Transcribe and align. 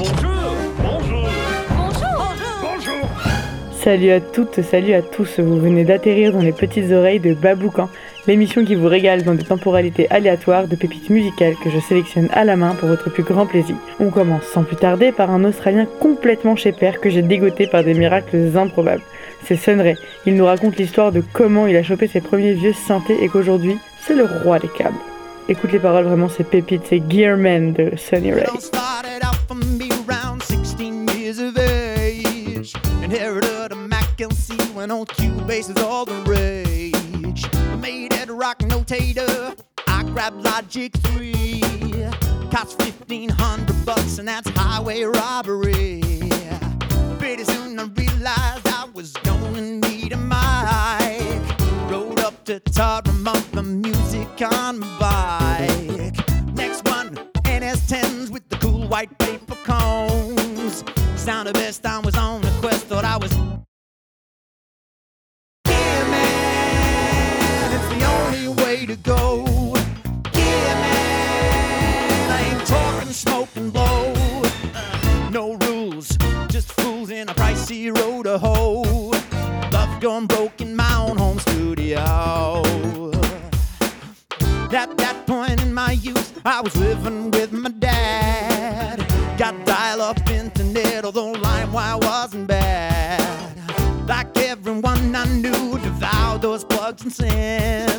Bonjour 0.00 0.56
Bonjour 0.78 1.28
Bonjour 1.68 2.34
Bonjour 2.62 3.08
Salut 3.82 4.12
à 4.12 4.20
toutes, 4.22 4.62
salut 4.62 4.94
à 4.94 5.02
tous, 5.02 5.40
vous 5.40 5.60
venez 5.60 5.84
d'atterrir 5.84 6.32
dans 6.32 6.40
les 6.40 6.52
petites 6.52 6.90
oreilles 6.90 7.20
de 7.20 7.34
Baboucan, 7.34 7.90
l'émission 8.26 8.64
qui 8.64 8.76
vous 8.76 8.88
régale 8.88 9.24
dans 9.24 9.34
des 9.34 9.44
temporalités 9.44 10.10
aléatoires 10.10 10.68
de 10.68 10.74
pépites 10.74 11.10
musicales 11.10 11.54
que 11.62 11.68
je 11.68 11.78
sélectionne 11.80 12.30
à 12.32 12.44
la 12.44 12.56
main 12.56 12.74
pour 12.76 12.88
votre 12.88 13.10
plus 13.10 13.24
grand 13.24 13.44
plaisir. 13.44 13.76
On 13.98 14.08
commence 14.08 14.44
sans 14.44 14.62
plus 14.62 14.76
tarder 14.76 15.12
par 15.12 15.30
un 15.30 15.44
Australien 15.44 15.86
complètement 16.00 16.56
chez 16.56 16.72
père 16.72 16.98
que 17.00 17.10
j'ai 17.10 17.22
dégoté 17.22 17.66
par 17.66 17.84
des 17.84 17.92
miracles 17.92 18.56
improbables. 18.56 19.02
C'est 19.44 19.56
Sunray, 19.56 19.96
il 20.24 20.34
nous 20.34 20.46
raconte 20.46 20.78
l'histoire 20.78 21.12
de 21.12 21.22
comment 21.34 21.66
il 21.66 21.76
a 21.76 21.82
chopé 21.82 22.06
ses 22.06 22.22
premiers 22.22 22.54
vieux 22.54 22.72
synthés 22.72 23.22
et 23.22 23.28
qu'aujourd'hui, 23.28 23.76
c'est 24.00 24.14
le 24.14 24.24
roi 24.24 24.58
des 24.58 24.68
câbles. 24.68 24.96
Écoute 25.50 25.72
les 25.72 25.78
paroles, 25.78 26.04
vraiment 26.04 26.30
c'est 26.30 26.44
pépite, 26.44 26.84
c'est 26.88 27.02
Gearman 27.06 27.74
de 27.74 27.92
Sunny 27.96 28.32
Ray. 28.32 28.46
On 34.80 35.04
Cubase 35.04 35.68
is 35.68 35.82
all 35.82 36.06
the 36.06 36.14
rage. 36.22 37.44
I 37.54 37.76
made 37.76 38.14
it 38.14 38.30
a 38.30 38.32
rock 38.32 38.60
notator. 38.60 39.54
I 39.86 40.02
grabbed 40.04 40.42
Logic 40.42 40.90
3. 40.90 41.60
Cost 42.50 42.78
1500 42.80 43.84
bucks 43.84 44.16
and 44.18 44.26
that's 44.26 44.48
highway 44.56 45.02
robbery. 45.02 46.00
Pretty 47.18 47.44
soon 47.44 47.78
I 47.78 47.84
realized 47.94 48.66
I 48.68 48.88
was 48.94 49.12
gonna 49.18 49.60
need 49.60 50.14
a 50.14 50.16
mic. 50.16 51.60
Rode 51.90 52.20
up 52.20 52.42
to 52.46 52.54
of 52.56 53.52
the 53.52 53.62
music 53.62 54.28
on 54.40 54.78
my 54.78 54.98
bike. 54.98 56.54
Next 56.54 56.88
one, 56.88 57.16
NS10s 57.44 58.30
with 58.30 58.48
the 58.48 58.56
cool 58.56 58.88
white 58.88 59.16
paper 59.18 59.56
cones. 59.56 60.82
Sound 61.16 61.48
the 61.48 61.52
best, 61.52 61.84
I 61.84 61.98
was 61.98 62.16
on 62.16 62.42
a 62.42 62.50
quest, 62.60 62.86
thought 62.86 63.04
I 63.04 63.18
was. 63.18 63.30
To 68.90 68.96
go. 68.96 69.44
Yeah, 70.34 70.74
man, 70.82 72.30
I 72.30 72.40
ain't 72.50 72.66
talking 72.66 73.12
smoke 73.12 73.48
and 73.54 73.72
blow. 73.72 74.12
No 75.30 75.54
rules, 75.66 76.08
just 76.48 76.72
fools 76.72 77.10
in 77.10 77.28
a 77.28 77.34
pricey 77.34 77.96
road 77.96 78.24
to 78.24 78.38
hoe. 78.38 79.12
Love 79.70 80.00
gone 80.00 80.26
broke 80.26 80.60
in 80.60 80.74
my 80.74 80.92
own 80.96 81.16
home 81.16 81.38
studio. 81.38 82.02
At 84.72 84.96
that 84.96 85.24
point 85.24 85.62
in 85.62 85.72
my 85.72 85.92
youth, 85.92 86.40
I 86.44 86.60
was 86.60 86.74
living 86.74 87.30
with 87.30 87.52
my 87.52 87.70
dad. 87.70 88.98
Got 89.38 89.66
dial 89.66 90.00
up 90.00 90.18
internet, 90.30 91.04
although 91.04 91.34
LimeWire 91.34 92.02
wasn't 92.02 92.48
bad. 92.48 93.56
Like 94.08 94.36
everyone 94.38 95.14
I 95.14 95.26
knew, 95.26 95.78
devoured 95.78 96.42
those 96.42 96.64
plugs 96.64 97.02
and 97.02 97.12
cents. 97.12 97.89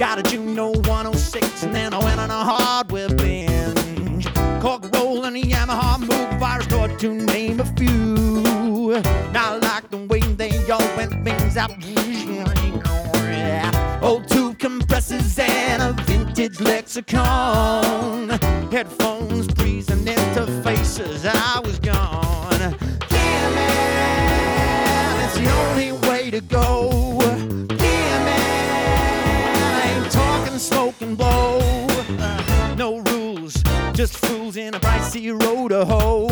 Got 0.00 0.18
a 0.18 0.22
Juno 0.22 0.70
106, 0.88 1.62
and 1.62 1.74
then 1.74 1.92
I 1.92 2.02
went 2.02 2.18
on 2.18 2.30
a 2.30 2.42
hardware 2.42 3.10
binge. 3.10 4.24
Cork 4.62 4.90
roll 4.94 5.26
and 5.26 5.36
a 5.36 5.42
Yamaha 5.42 6.00
move 6.00 6.40
virus 6.40 6.66
door 6.68 6.88
to 6.88 7.12
name 7.12 7.60
a 7.60 7.66
few. 7.76 8.98
Now 9.30 9.52
I 9.52 9.58
like 9.58 9.90
the 9.90 9.98
way 9.98 10.20
they 10.20 10.56
all 10.70 10.80
went 10.96 11.22
things 11.22 11.58
out. 11.58 11.72
Old 14.02 14.26
tube 14.26 14.58
compressors 14.58 15.38
and 15.38 15.82
a 15.82 15.92
vintage 16.04 16.60
lexicon. 16.60 18.30
Headphones, 18.72 19.48
breeze, 19.48 19.90
and 19.90 20.06
interfaces. 20.06 21.26
I 21.30 21.60
was 21.60 21.78
gone. 21.78 22.74
Yeah, 23.10 23.50
man, 23.54 25.24
it's 25.26 25.36
the 25.36 25.50
only 25.50 25.92
way 26.08 26.30
to 26.30 26.40
go. 26.40 27.09
To 35.70 35.84
hoe. 35.84 36.29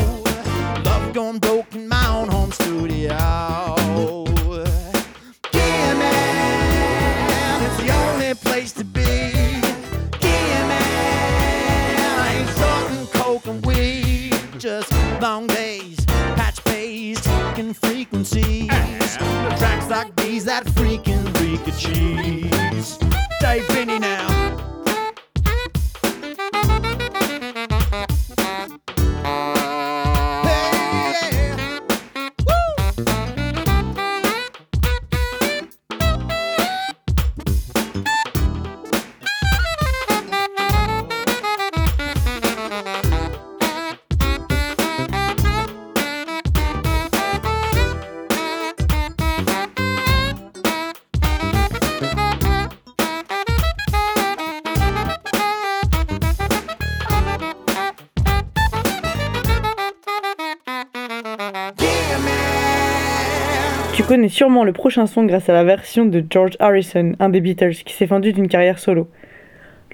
Le 64.65 64.73
prochain 64.73 65.07
son 65.07 65.25
grâce 65.25 65.49
à 65.49 65.53
la 65.53 65.65
version 65.65 66.05
de 66.05 66.25
George 66.29 66.57
Harrison, 66.59 67.13
un 67.19 67.29
des 67.29 67.41
Beatles, 67.41 67.75
qui 67.85 67.95
s'est 67.95 68.07
fendu 68.07 68.33
d'une 68.33 68.49
carrière 68.49 68.79
solo. 68.79 69.09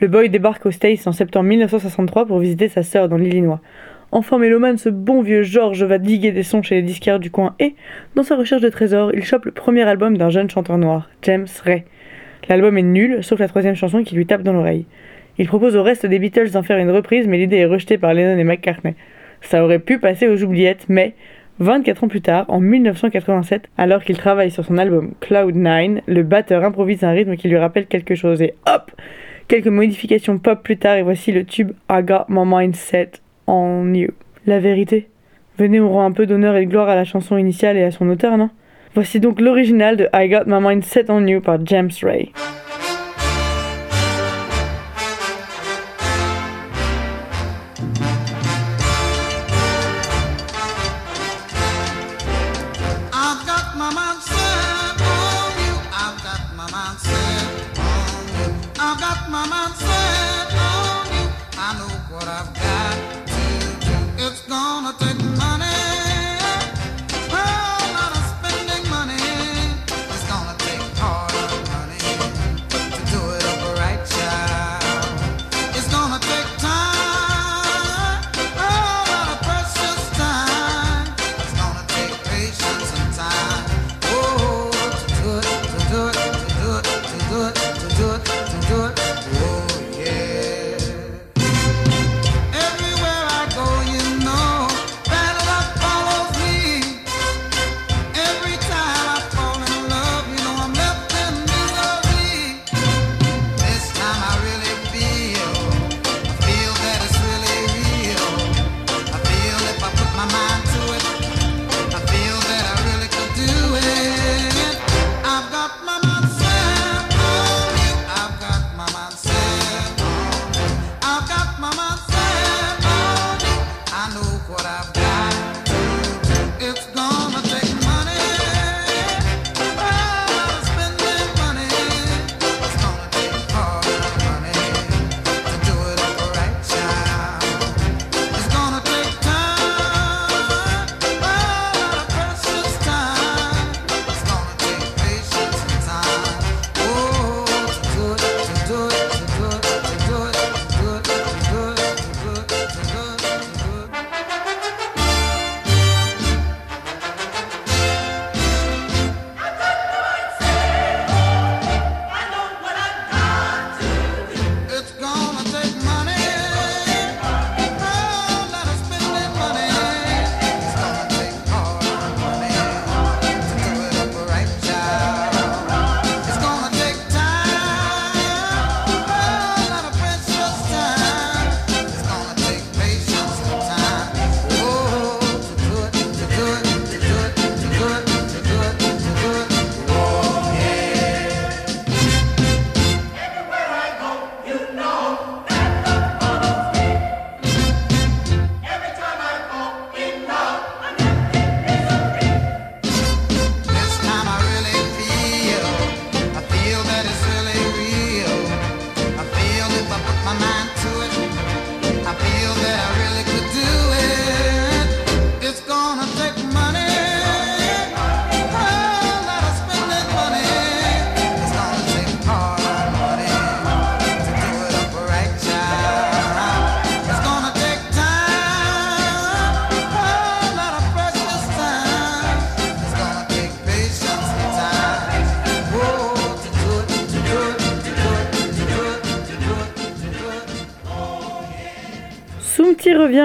Le 0.01 0.09
boy 0.09 0.29
débarque 0.29 0.67
aux 0.67 0.71
States 0.71 1.07
en 1.07 1.13
septembre 1.13 1.49
1963 1.49 2.27
pour 2.27 2.39
visiter 2.39 2.69
sa 2.69 2.83
sœur 2.83 3.09
dans 3.09 3.17
l'Illinois. 3.17 3.61
Enfant 4.13 4.39
mélomane, 4.39 4.79
ce 4.79 4.89
bon 4.89 5.23
vieux 5.23 5.43
George 5.43 5.83
va 5.85 5.99
diguer 5.99 6.33
des 6.33 6.43
sons 6.43 6.63
chez 6.63 6.77
les 6.77 6.83
disquaires 6.83 7.19
du 7.19 7.31
coin 7.31 7.55
et, 7.59 7.75
dans 8.15 8.23
sa 8.23 8.37
recherche 8.37 8.63
de 8.63 8.69
trésors, 8.69 9.13
il 9.15 9.25
chope 9.25 9.45
le 9.45 9.53
premier 9.53 9.83
album 9.83 10.17
d'un 10.17 10.31
jeune 10.31 10.51
chanteur 10.51 10.79
noir, 10.79 11.11
James 11.23 11.47
Ray. 11.65 11.85
L'album 12.49 12.77
est 12.79 12.83
nul, 12.83 13.23
sauf 13.23 13.39
la 13.39 13.49
troisième 13.49 13.75
chanson 13.75 14.03
qui 14.03 14.15
lui 14.15 14.27
tape 14.27 14.43
dans 14.43 14.53
l'oreille. 14.53 14.87
Il 15.39 15.49
propose 15.49 15.77
au 15.77 15.83
reste 15.83 16.07
des 16.07 16.19
Beatles 16.19 16.51
d'en 16.51 16.63
faire 16.63 16.79
une 16.79 16.91
reprise, 16.91 17.27
mais 17.27 17.39
l'idée 17.39 17.59
est 17.59 17.67
rejetée 17.67 17.99
par 17.99 18.15
Lennon 18.15 18.39
et 18.39 18.45
McCartney. 18.45 18.95
Ça 19.41 19.65
aurait 19.65 19.79
pu 19.79 19.99
passer 19.99 20.29
aux 20.29 20.43
oubliettes, 20.43 20.87
mais 20.89 21.15
24 21.61 22.05
ans 22.05 22.09
plus 22.09 22.21
tard, 22.21 22.47
en 22.49 22.61
1987, 22.61 23.69
alors 23.79 24.03
qu'il 24.03 24.17
travaille 24.17 24.51
sur 24.51 24.65
son 24.65 24.77
album 24.79 25.13
Cloud9, 25.21 26.01
le 26.07 26.23
batteur 26.23 26.65
improvise 26.65 27.05
un 27.05 27.11
rythme 27.11 27.37
qui 27.37 27.49
lui 27.49 27.57
rappelle 27.57 27.87
quelque 27.87 28.15
chose 28.15 28.43
et 28.43 28.55
hop 28.67 28.91
Quelques 29.47 29.67
modifications 29.67 30.39
pop 30.39 30.63
plus 30.63 30.79
tard 30.79 30.97
et 30.97 31.03
voici 31.03 31.31
le 31.31 31.45
tube 31.45 31.73
I 31.91 32.03
Got 32.03 32.25
My 32.29 32.45
Mind 32.47 32.75
Set 32.75 33.21
on 33.47 33.93
You. 33.93 34.09
La 34.47 34.59
vérité? 34.59 35.09
Venez, 35.59 35.81
on 35.81 35.93
rend 35.93 36.07
un 36.07 36.13
peu 36.13 36.27
d'honneur 36.27 36.57
et 36.57 36.65
de 36.65 36.71
gloire 36.71 36.89
à 36.89 36.95
la 36.95 37.05
chanson 37.05 37.37
initiale 37.37 37.77
et 37.77 37.83
à 37.83 37.91
son 37.91 38.09
auteur, 38.09 38.39
non? 38.39 38.49
Voici 38.95 39.21
donc 39.21 39.41
l'original 39.41 39.97
de 39.97 40.09
I 40.15 40.29
Got 40.29 40.45
My 40.47 40.61
Mind 40.61 40.83
Set 40.83 41.11
on 41.11 41.27
You 41.27 41.41
par 41.41 41.59
James 41.67 41.91
Ray. 42.03 42.33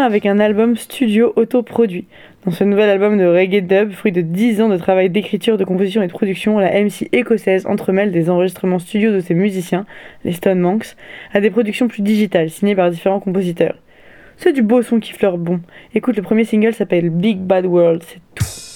Avec 0.10 0.26
un 0.26 0.40
album 0.40 0.76
studio 0.76 1.34
autoproduit. 1.36 2.08
Dans 2.44 2.52
ce 2.52 2.64
nouvel 2.64 2.90
album 2.90 3.20
de 3.20 3.26
reggae 3.26 3.62
dub, 3.62 3.92
fruit 3.92 4.12
de 4.12 4.22
10 4.22 4.60
ans 4.62 4.68
de 4.68 4.78
travail 4.78 5.12
d'écriture, 5.12 5.56
de 5.56 5.64
composition 5.64 6.02
et 6.02 6.08
de 6.08 6.12
production, 6.12 6.58
la 6.58 6.72
MC 6.72 7.08
écossaise 7.12 7.68
entremêle 7.68 8.12
des 8.12 8.28
enregistrements 8.32 8.80
studio 8.80 9.12
de 9.12 9.20
ses 9.20 9.36
musiciens, 9.36 9.86
les 10.26 10.32
Stone 10.32 10.60
Monks, 10.60 10.96
à 11.32 11.42
des 11.42 11.52
productions 11.52 11.88
plus 11.88 12.02
digitales, 12.02 12.50
signées 12.50 12.76
par 12.76 12.90
différents 12.90 13.20
compositeurs. 13.20 13.76
C'est 14.38 14.52
du 14.52 14.64
beau 14.64 14.82
son 14.82 15.00
qui 15.00 15.14
fleure 15.14 15.38
bon. 15.38 15.62
Écoute, 15.94 16.16
le 16.16 16.24
premier 16.24 16.44
single 16.44 16.74
s'appelle 16.74 17.12
Big 17.12 17.38
Bad 17.38 17.68
World, 17.68 18.02
c'est 18.04 18.22
tout. 18.34 18.69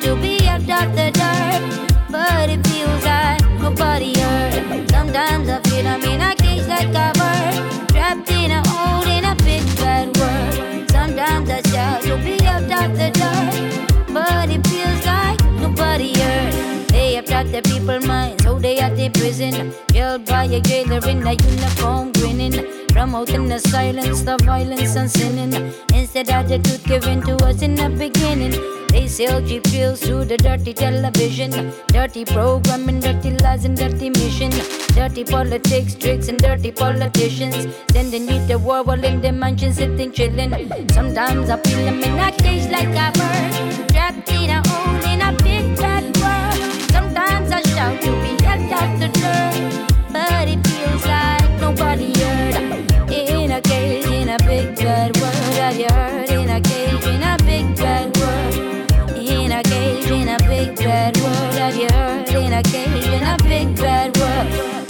To 0.00 0.16
be 0.16 0.46
out 0.46 0.60
of 0.60 0.94
the 0.94 1.10
dirt, 1.10 2.10
but 2.10 2.48
it 2.48 2.66
feels 2.66 3.04
like 3.04 3.42
nobody 3.60 4.18
heard. 4.18 4.90
Sometimes 4.90 5.48
I 5.48 5.60
feel 5.62 5.86
I'm 5.86 6.02
in 6.02 6.20
a 6.20 6.34
cage 6.36 6.66
like 6.66 6.88
a 6.88 7.12
bird 7.18 7.88
trapped 7.88 8.30
in 8.30 8.50
a 8.50 8.62
hole 8.68 9.06
in 9.06 9.24
a 9.24 9.34
big 9.36 9.64
bad 9.76 10.16
world. 10.16 10.90
Sometimes 10.90 11.50
I 11.50 11.62
shout 11.70 12.02
to 12.02 12.16
be 12.18 12.36
out 12.46 12.62
of 12.62 12.96
the 12.96 13.10
dirt, 13.20 14.14
but 14.14 14.48
it 14.50 14.66
feels 14.66 15.04
like 15.04 15.42
nobody 15.60 16.12
heard. 16.18 16.88
They 16.88 17.14
have 17.14 17.26
taught 17.26 17.50
the 17.50 17.62
people 17.62 18.00
minds, 18.06 18.44
so 18.44 18.58
they 18.58 18.78
at 18.78 18.96
the 18.96 19.10
prison. 19.10 19.72
Held 19.94 20.24
by 20.26 20.44
a 20.44 20.60
jailer 20.60 21.06
in 21.08 21.26
a 21.26 21.32
uniform, 21.32 22.12
grinning. 22.12 22.77
Promoting 22.88 23.48
the 23.48 23.58
silence, 23.58 24.22
the 24.22 24.36
violence, 24.44 24.96
and 24.96 25.10
sinning. 25.10 25.72
Instead 25.94 26.28
truth 26.48 26.84
given 26.84 27.20
to 27.22 27.36
us 27.44 27.62
in 27.62 27.74
the 27.74 27.88
beginning. 27.88 28.54
They 28.88 29.06
sell 29.06 29.40
cheap 29.46 29.64
thrills 29.64 30.00
through 30.00 30.24
the 30.24 30.36
dirty 30.36 30.72
television. 30.72 31.72
Dirty 31.88 32.24
programming, 32.24 33.00
dirty 33.00 33.30
lies, 33.38 33.64
and 33.64 33.76
dirty 33.76 34.10
mission. 34.10 34.50
Dirty 34.94 35.24
politics, 35.24 35.94
tricks, 35.94 36.28
and 36.28 36.38
dirty 36.38 36.72
politicians. 36.72 37.68
Sending 37.92 38.26
you 38.28 38.46
to 38.48 38.56
war 38.56 38.82
while 38.82 39.04
in 39.04 39.20
the 39.20 39.30
mansion 39.30 39.72
sitting 39.72 40.10
chilling. 40.10 40.50
Sometimes 40.90 41.50
I 41.50 41.58
feel 41.58 41.86
I'm 41.86 42.02
in 42.02 42.18
a 42.18 42.32
cage 42.32 42.70
like 42.70 42.88
a 42.88 43.12
bird. 43.18 43.88
Trapped 43.90 44.30
in 44.30 44.50
a 44.50 44.62
hole 44.66 45.12
in 45.12 45.20
a 45.20 45.32
big 45.42 45.76
bad 45.76 46.04
world. 46.16 46.90
Sometimes 46.90 47.52
I 47.52 47.62
shout 47.62 48.00
to 48.00 48.10
be 48.22 48.42
helped 48.42 48.72
out 48.72 48.98
the 48.98 49.08
dirt. 49.20 50.12
But 50.12 50.48
it 50.48 50.66
feels 50.66 51.04
like 51.06 51.60
nobody 51.60 52.18
heard. 52.18 52.47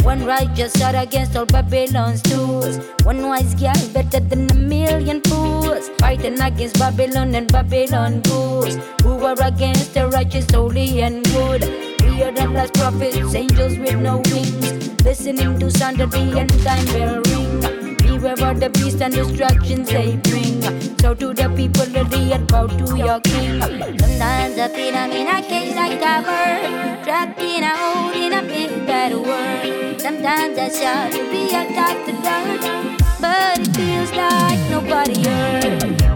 One 0.09 0.25
righteous 0.25 0.73
shot 0.73 0.95
against 0.95 1.37
all 1.37 1.45
Babylon's 1.45 2.23
tools. 2.23 2.79
One 3.03 3.29
wise 3.29 3.55
girl 3.55 3.77
better 3.93 4.21
than 4.21 4.51
a 4.51 4.55
million 4.55 5.21
fools. 5.21 5.91
Fighting 5.99 6.41
against 6.41 6.79
Babylon 6.79 7.35
and 7.35 7.53
Babylon 7.53 8.23
fools. 8.23 8.79
Who 9.03 9.23
are 9.27 9.37
against 9.43 9.93
the 9.93 10.09
righteous, 10.09 10.51
holy, 10.51 11.03
and 11.03 11.23
good. 11.27 11.61
We 12.01 12.23
are 12.23 12.33
the 12.33 12.49
last 12.49 12.73
prophets, 12.73 13.35
angels 13.35 13.77
with 13.77 13.97
no 13.97 14.23
wings. 14.33 15.05
Listening 15.05 15.59
to 15.59 15.71
sound 15.71 16.01
of 16.01 16.11
the 16.11 16.25
end 16.41 16.59
time 16.65 16.87
bell 16.87 17.21
ring. 17.29 17.97
Beware 17.99 18.51
of 18.51 18.61
the 18.61 18.71
beast 18.71 19.03
and 19.03 19.13
distractions 19.13 19.91
they 19.91 20.17
bring. 20.17 20.63
So 21.01 21.13
to 21.13 21.35
the 21.35 21.51
people 21.55 21.83
of 21.83 22.11
the 22.11 22.33
earth, 22.33 22.49
bow 22.49 22.67
to 22.67 22.97
your 22.97 23.21
king. 23.21 23.61
Sometimes 23.61 24.57
I 24.57 24.69
feel 24.69 24.97
I'm 24.97 25.13
in 25.13 25.29
a 25.29 25.43
cage 25.43 25.75
like 25.75 26.01
a 26.01 26.23
bird, 26.25 27.05
trapped 27.05 27.43
in 27.43 27.63
a 27.63 27.77
hole 27.77 28.13
in 28.13 28.33
a 28.33 28.41
big 28.41 28.87
bad 28.87 29.13
world. 29.13 29.88
Sometimes 30.09 30.57
I 30.57 30.69
shout 30.71 31.13
to 31.13 31.31
be 31.31 31.49
a 31.49 31.69
dirt, 31.69 33.21
but 33.21 33.59
it 33.59 33.77
feels 33.77 34.11
like 34.13 34.59
nobody 34.71 35.23
heard. 35.23 36.08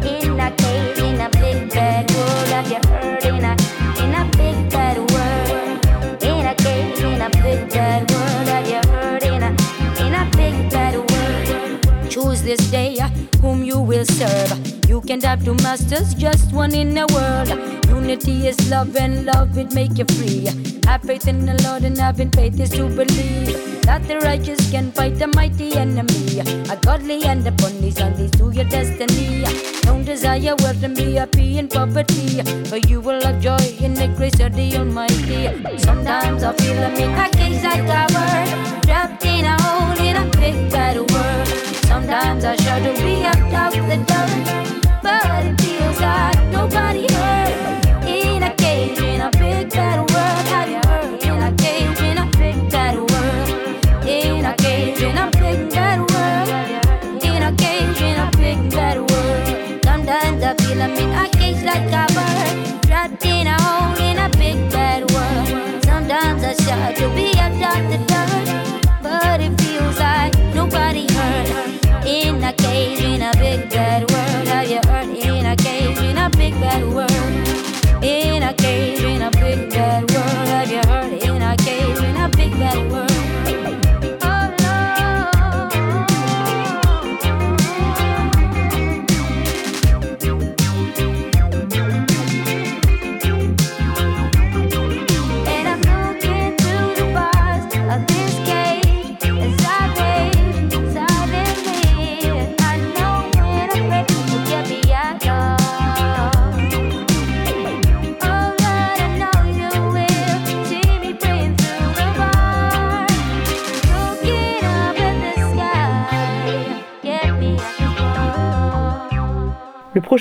Will 13.93 14.07
serve. 14.07 14.89
You 14.89 15.01
can't 15.03 15.23
have 15.23 15.45
two 15.45 15.55
masters, 15.57 16.15
just 16.15 16.53
one 16.53 16.75
in 16.75 16.95
the 16.95 17.07
world. 17.15 17.51
Unity 17.89 18.49
is 18.49 18.59
love, 18.71 18.97
and 18.97 19.27
love 19.27 19.59
it 19.59 19.75
make 19.75 19.99
you 19.99 20.07
free. 20.17 20.49
Have 20.87 21.03
faith 21.03 21.29
in 21.29 21.45
the 21.45 21.57
Lord, 21.65 21.83
and 21.85 21.99
having 21.99 22.31
faith 22.31 22.59
is 22.59 22.71
to 22.71 22.89
believe 22.89 23.83
that 23.83 24.07
the 24.09 24.19
righteous 24.21 24.71
can 24.71 24.91
fight 24.93 25.19
the 25.19 25.27
mighty 25.27 25.75
enemy. 25.75 26.41
A 26.75 26.77
godly 26.87 27.19
and 27.25 27.47
a 27.47 27.53
bunnies 27.53 27.99
and 28.01 28.17
these 28.17 28.31
to 28.39 28.51
your 28.51 28.69
destiny. 28.77 29.45
Don't 29.83 30.05
desire 30.05 30.57
wealth 30.63 30.83
and 30.83 30.97
be 30.97 31.09
happy 31.21 31.59
in 31.59 31.69
poverty, 31.69 32.41
for 32.71 32.79
you 32.89 33.01
will 33.01 33.21
have 33.27 33.41
joy 33.41 33.65
in 33.87 33.93
the 33.93 34.09
grace 34.17 34.41
of 34.41 34.55
the 34.55 34.69
Almighty. 34.79 35.43
Sometimes 35.79 36.43
I 36.43 36.53
feel 36.55 36.83
I'm 36.89 36.97
in 37.05 37.13
a 37.25 37.29
cage 37.37 37.63
like 37.63 37.89
a 38.01 38.81
trapped 38.87 39.25
in 39.27 39.45
a 39.45 39.57
hole 39.63 40.07
in 40.09 40.17
a 40.17 40.25
big 40.41 40.73
bad 40.73 40.97
world. 40.97 41.49
Sometimes 41.93 42.45
I 42.45 42.57
shout 42.57 42.87
the 43.97 44.05
door. 44.05 44.62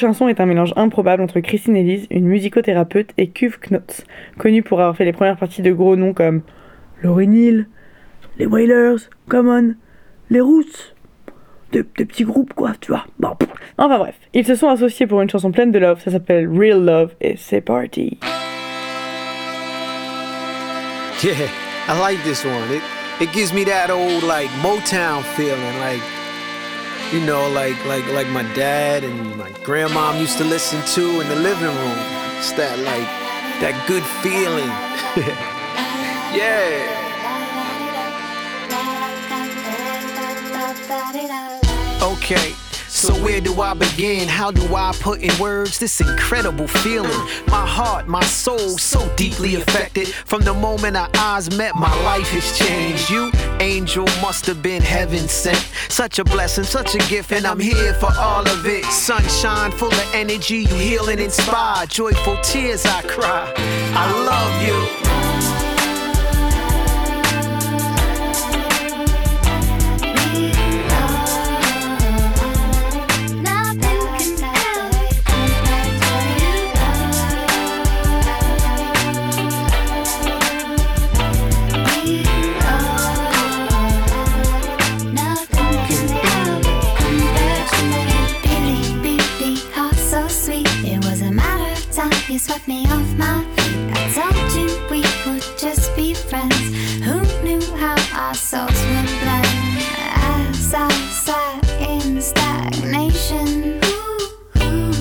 Le 0.02 0.08
prochain 0.08 0.18
son 0.18 0.30
est 0.30 0.40
un 0.42 0.48
mélange 0.48 0.74
improbable 0.78 1.22
entre 1.22 1.42
Christine 1.42 1.76
Elise, 1.76 2.08
une 2.10 2.26
musicothérapeute, 2.26 3.12
et 3.20 3.30
Cuve 3.30 3.60
Knotz, 3.60 4.04
connue 4.40 4.64
pour 4.64 4.80
avoir 4.80 4.98
fait 4.98 5.06
les 5.06 5.14
premières 5.14 5.38
parties 5.38 5.62
de 5.62 5.72
gros 5.72 5.96
noms 5.96 6.16
comme 6.16 6.42
Laurie 7.04 7.28
Neal, 7.28 7.68
les 8.40 8.48
Wailers, 8.48 8.96
Common, 9.30 9.76
les 10.32 10.42
Roots. 10.42 10.96
Des, 11.72 11.84
petits 11.84 12.24
groupes, 12.24 12.54
quoi, 12.56 12.72
tu 12.82 12.92
vois. 12.92 13.06
Bon. 13.20 13.38
Enfin 13.78 14.00
bref, 14.00 14.16
ils 14.34 14.44
se 14.44 14.56
sont 14.56 14.70
associés 14.70 15.06
pour 15.06 15.22
une 15.22 15.30
chanson 15.30 15.52
pleine 15.52 15.72
de 15.72 15.78
love, 15.78 16.02
ça 16.02 16.10
s'appelle 16.10 16.50
Real 16.50 16.84
Love, 16.84 17.14
et 17.22 17.36
c'est 17.38 17.62
parti. 17.62 18.18
Yeah, 21.22 21.36
I 21.88 22.00
like 22.00 22.24
this 22.24 22.44
one. 22.44 22.82
It 23.20 23.32
gives 23.32 23.54
me 23.54 23.64
that 23.66 23.92
old 23.92 24.24
like 24.24 24.50
Motown 24.64 25.22
feeling, 25.36 25.80
like 25.80 26.02
you 27.12 27.20
know, 27.20 27.50
like 27.50 27.78
like 27.86 28.06
like 28.14 28.30
my 28.30 28.44
dad 28.54 29.04
and 29.04 29.38
my 29.38 29.50
grandmom 29.68 30.20
used 30.20 30.38
to 30.38 30.46
listen 30.46 30.82
to 30.96 31.20
in 31.20 31.28
the 31.28 31.36
living 31.36 31.66
room. 31.66 32.00
It's 32.40 32.54
that 32.54 32.80
like 32.80 33.08
that 33.60 33.76
good 33.88 34.04
feeling. 34.24 34.72
yeah. 36.36 37.00
Okay, 42.02 42.56
so 43.02 43.16
where 43.16 43.42
do 43.42 43.60
I 43.60 43.74
begin? 43.74 44.28
How 44.28 44.52
do 44.52 44.76
I 44.76 44.94
put 45.00 45.22
in 45.22 45.36
words 45.40 45.80
this 45.80 46.02
incredible 46.02 46.68
feeling? 46.68 47.10
My 47.48 47.66
heart, 47.66 48.08
my 48.08 48.24
soul, 48.24 48.78
so 48.78 49.12
deeply 49.16 49.56
affected. 49.56 50.10
From 50.10 50.42
the 50.44 50.54
moment 50.54 50.96
our 50.96 51.10
eyes 51.18 51.50
met, 51.58 51.74
my 51.74 51.92
life 52.04 52.28
has 52.28 52.56
changed. 52.60 53.10
You, 53.10 53.32
angel, 53.60 54.06
must 54.22 54.46
have 54.46 54.62
been 54.62 54.84
heaven 54.84 55.28
sent. 55.28 55.68
Such 55.90 56.20
a 56.20 56.24
blessing, 56.24 56.64
such 56.64 56.94
a 56.94 57.00
gift, 57.10 57.32
and 57.32 57.48
I'm 57.48 57.60
here 57.60 57.96
for 57.96 58.14
all 58.20 58.48
of 58.48 58.68
it. 58.68 58.86
Sunshine, 58.86 59.72
full 59.72 59.92
of 59.92 60.14
energy, 60.14 60.58
you 60.58 60.76
heal 60.76 61.10
and 61.10 61.20
inspire. 61.20 61.88
Joyful 61.88 62.38
tears 62.44 62.86
I 62.86 63.02
cry. 63.02 63.52
I 63.58 64.12
love 64.12 64.62
you. 64.62 65.31
Swept 92.42 92.68
me 92.68 92.86
off 92.88 93.14
my 93.18 93.46
feet. 93.56 93.92
I 93.94 94.10
told 94.18 94.52
you 94.58 94.68
we 94.90 95.02
would 95.28 95.46
just 95.60 95.96
be 95.96 96.16
friends. 96.16 96.66
Who 97.06 97.22
knew 97.44 97.62
how 97.76 97.96
our 98.20 98.34
souls 98.34 98.82
would 98.90 99.10
blend? 99.22 99.78
As 100.34 100.74
I 100.74 100.90
sat 101.26 101.64
in 101.80 102.20
stagnation, 102.20 103.80
ooh, 103.86 104.22
ooh, 104.58 104.92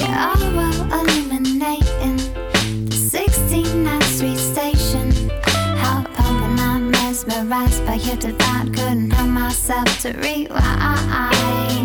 yeah, 0.00 0.34
all 0.34 0.50
while 0.56 1.00
illuminating 1.00 2.16
the 2.90 2.98
69th 3.12 4.02
Street 4.16 4.38
station. 4.38 5.30
How 5.78 6.02
pumping, 6.14 6.58
I'm 6.58 6.90
mesmerized 6.90 7.86
by 7.86 7.94
your 7.94 8.16
divine. 8.16 8.74
Couldn't 8.74 9.12
help 9.12 9.28
myself 9.28 10.00
to 10.00 10.10
rewind. 10.14 11.83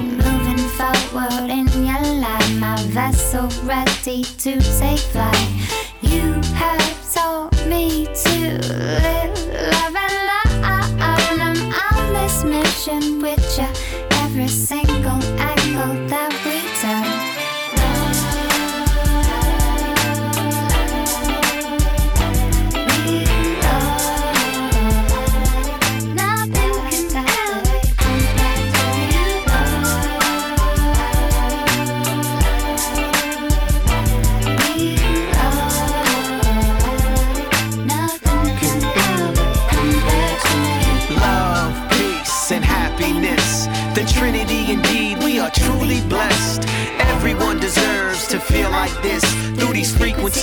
Forward 1.12 1.50
in 1.50 1.68
your 1.84 2.00
my 2.60 2.76
vessel 2.90 3.48
ready 3.64 4.24
to 4.24 4.60
take 4.80 5.00
flight. 5.00 5.50
You 6.02 6.34
have 6.54 7.14
taught 7.14 7.66
me 7.66 8.06
to 8.06 8.60
live, 8.68 9.49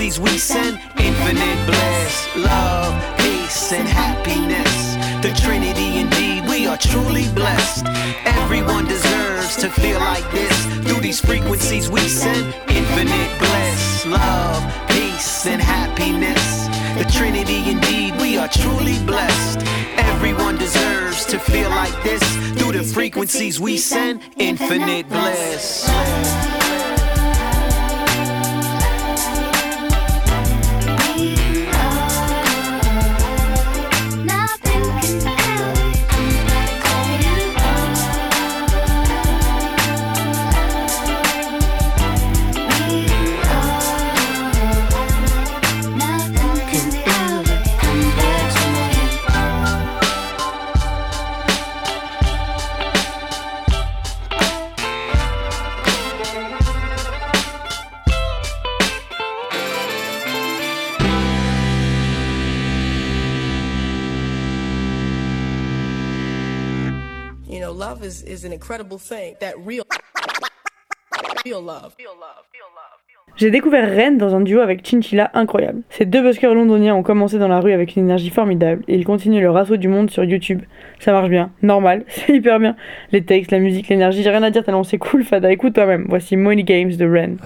we 0.07 0.39
send 0.39 0.79
infinite 1.01 1.67
bliss. 1.67 2.37
Love, 2.37 2.95
peace, 3.19 3.73
and 3.73 3.89
happiness. 3.89 4.95
The 5.21 5.35
Trinity 5.43 5.99
indeed, 5.99 6.49
we 6.49 6.69
are 6.69 6.77
truly 6.77 7.27
blessed. 7.35 7.87
Everyone 8.25 8.85
deserves 8.85 9.57
to 9.57 9.69
feel 9.69 9.99
like 9.99 10.31
this. 10.31 10.57
Through 10.87 11.01
these 11.01 11.19
frequencies 11.19 11.91
we 11.91 12.03
send 12.03 12.55
infinite 12.69 13.39
bliss. 13.41 14.07
Love, 14.07 14.63
peace, 14.89 15.45
and 15.47 15.61
happiness. 15.61 16.69
The 16.97 17.11
Trinity 17.11 17.69
indeed, 17.69 18.15
we 18.21 18.39
are 18.39 18.49
truly 18.49 18.99
blessed. 19.05 19.67
Everyone 19.97 20.57
deserves 20.57 21.27
to 21.27 21.41
feel 21.41 21.69
like 21.71 22.01
this. 22.05 22.23
Through 22.57 22.73
the 22.79 22.85
frequencies 22.85 23.59
we 23.59 23.77
send 23.77 24.21
infinite 24.39 25.09
bliss. 25.09 25.91
Love 67.97 68.05
is, 68.05 68.23
is 68.23 68.45
an 68.45 68.53
incredible 68.53 68.99
thing. 68.99 69.37
That 69.41 69.55
real, 69.65 69.85
real 71.45 71.63
love. 71.63 71.95
J'ai 73.37 73.51
découvert 73.51 73.95
Ren 73.95 74.13
dans 74.13 74.35
un 74.35 74.41
duo 74.41 74.61
avec 74.61 74.83
Chinchilla 74.83 75.31
incroyable. 75.35 75.83
Ces 75.91 76.07
deux 76.07 76.23
buskers 76.23 76.55
londoniens 76.55 76.95
ont 76.95 77.03
commencé 77.03 77.39
dans 77.39 77.49
la 77.49 77.61
rue 77.61 77.73
avec 77.73 77.95
une 77.95 78.05
énergie 78.05 78.31
formidable 78.31 78.83
et 78.89 78.97
ils 78.97 79.05
continuent 79.05 79.43
leur 79.43 79.57
assaut 79.57 79.77
du 79.77 79.89
monde 79.89 80.11
sur 80.11 80.25
YouTube. 80.25 80.63
Ça 81.01 81.13
marche 81.13 81.29
bien, 81.29 81.51
normal, 81.63 82.05
c'est 82.09 82.35
hyper 82.35 82.59
bien. 82.59 82.77
Les 83.13 83.25
textes, 83.25 83.51
la 83.53 83.59
musique, 83.59 83.89
l'énergie, 83.89 84.23
j'ai 84.23 84.31
rien 84.31 84.43
à 84.43 84.51
dire 84.51 84.65
tellement 84.65 84.85
c'est 84.85 84.99
cool, 84.99 85.23
Fada, 85.23 85.53
écoute 85.53 85.75
toi-même. 85.75 86.07
Voici 86.09 86.37
Money 86.37 86.65
Games 86.65 86.93
de 86.93 87.07
Ren. 87.07 87.37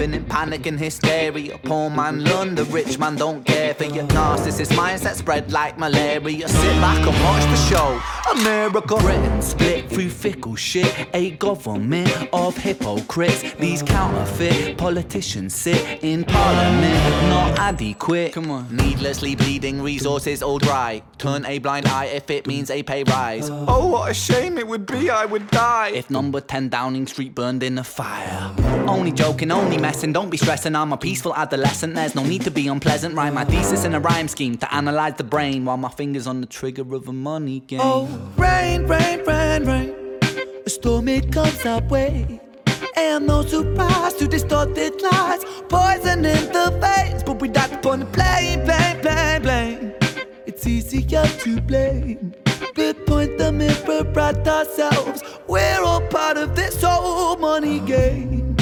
Living 0.00 0.14
in 0.14 0.24
panic 0.24 0.66
and 0.66 0.78
hysteria. 0.78 1.58
Poor 1.58 1.90
man 1.90 2.24
learn, 2.24 2.54
the 2.54 2.64
rich 2.66 2.98
man 2.98 3.16
don't 3.16 3.44
care 3.44 3.74
for 3.74 3.84
your 3.84 4.06
narcissist 4.08 4.72
mindset 4.72 5.14
spread 5.14 5.52
like 5.52 5.78
malaria. 5.78 6.48
Sit 6.48 6.80
back 6.80 6.98
and 7.06 7.24
watch 7.24 7.44
the 7.44 7.56
show. 7.68 8.00
America, 8.32 8.96
Britain 8.96 9.42
split 9.42 9.90
through 9.90 10.08
fickle 10.08 10.56
shit. 10.56 11.08
A 11.12 11.32
government 11.32 12.10
of 12.32 12.56
hypocrites. 12.56 13.42
These 13.54 13.82
counterfeit 13.82 14.78
politicians 14.78 15.54
sit 15.54 16.02
in 16.02 16.24
parliament, 16.24 17.28
not 17.28 17.58
adequate. 17.58 18.32
Come 18.32 18.50
on, 18.50 18.74
needlessly 18.74 19.34
bleeding 19.34 19.82
resources 19.82 20.42
all 20.42 20.58
dry. 20.58 21.02
Turn 21.18 21.44
a 21.44 21.58
blind 21.58 21.86
eye 21.86 22.06
if 22.06 22.30
it 22.30 22.46
means 22.46 22.70
a 22.70 22.82
pay 22.82 23.04
rise. 23.04 23.50
Oh, 23.50 23.88
what 23.88 24.10
a 24.10 24.14
shame 24.14 24.56
it 24.56 24.66
would 24.66 24.86
be, 24.86 25.10
I 25.10 25.26
would 25.26 25.50
die. 25.50 25.90
If 25.94 26.08
number 26.08 26.40
10 26.40 26.70
Downing 26.70 27.06
Street 27.06 27.34
burned 27.34 27.62
in 27.62 27.76
a 27.76 27.84
fire. 27.84 28.54
Only 28.88 29.12
joking, 29.12 29.50
only 29.50 29.76
messing, 29.90 30.12
don't 30.12 30.30
be 30.30 30.36
stressing. 30.36 30.76
I'm 30.76 30.92
a 30.92 30.96
peaceful 30.96 31.34
adolescent, 31.34 31.96
there's 31.96 32.14
no 32.14 32.22
need 32.22 32.42
to 32.42 32.50
be 32.52 32.68
unpleasant. 32.68 33.16
Write 33.16 33.32
my 33.32 33.44
thesis 33.44 33.84
in 33.84 33.92
a 33.92 33.98
rhyme 33.98 34.28
scheme 34.28 34.56
to 34.58 34.72
analyze 34.72 35.14
the 35.16 35.24
brain 35.24 35.64
while 35.64 35.78
my 35.78 35.88
fingers 35.88 36.28
on 36.28 36.40
the 36.40 36.46
trigger 36.46 36.94
of 36.94 37.08
a 37.08 37.12
money 37.12 37.58
game. 37.58 37.80
Oh, 37.82 38.06
rain, 38.36 38.86
rain, 38.86 39.24
rain, 39.24 39.64
rain. 39.64 39.92
A 40.64 40.70
storm 40.70 41.08
it 41.08 41.32
comes 41.32 41.66
our 41.66 41.82
way. 41.88 42.40
And 42.96 43.26
no 43.26 43.42
surprise 43.42 44.14
to 44.14 44.28
distorted 44.28 45.02
lies. 45.02 45.42
Poison 45.68 46.24
in 46.24 46.44
the 46.56 46.66
veins, 46.84 47.24
but 47.24 47.40
we 47.40 47.48
died 47.48 47.72
upon 47.72 47.98
the 48.00 48.06
blame, 48.06 48.64
blame, 48.64 49.00
blame, 49.02 49.42
blame. 49.42 49.92
It's 50.46 50.64
easier 50.68 51.24
to 51.24 51.60
blame. 51.62 52.34
We 52.76 52.92
point 52.92 53.38
the 53.38 53.50
mirror 53.50 54.20
at 54.20 54.46
ourselves. 54.46 55.24
We're 55.48 55.82
all 55.82 56.02
part 56.02 56.36
of 56.36 56.54
this 56.54 56.80
whole 56.80 57.36
money 57.36 57.80
game. 57.80 58.59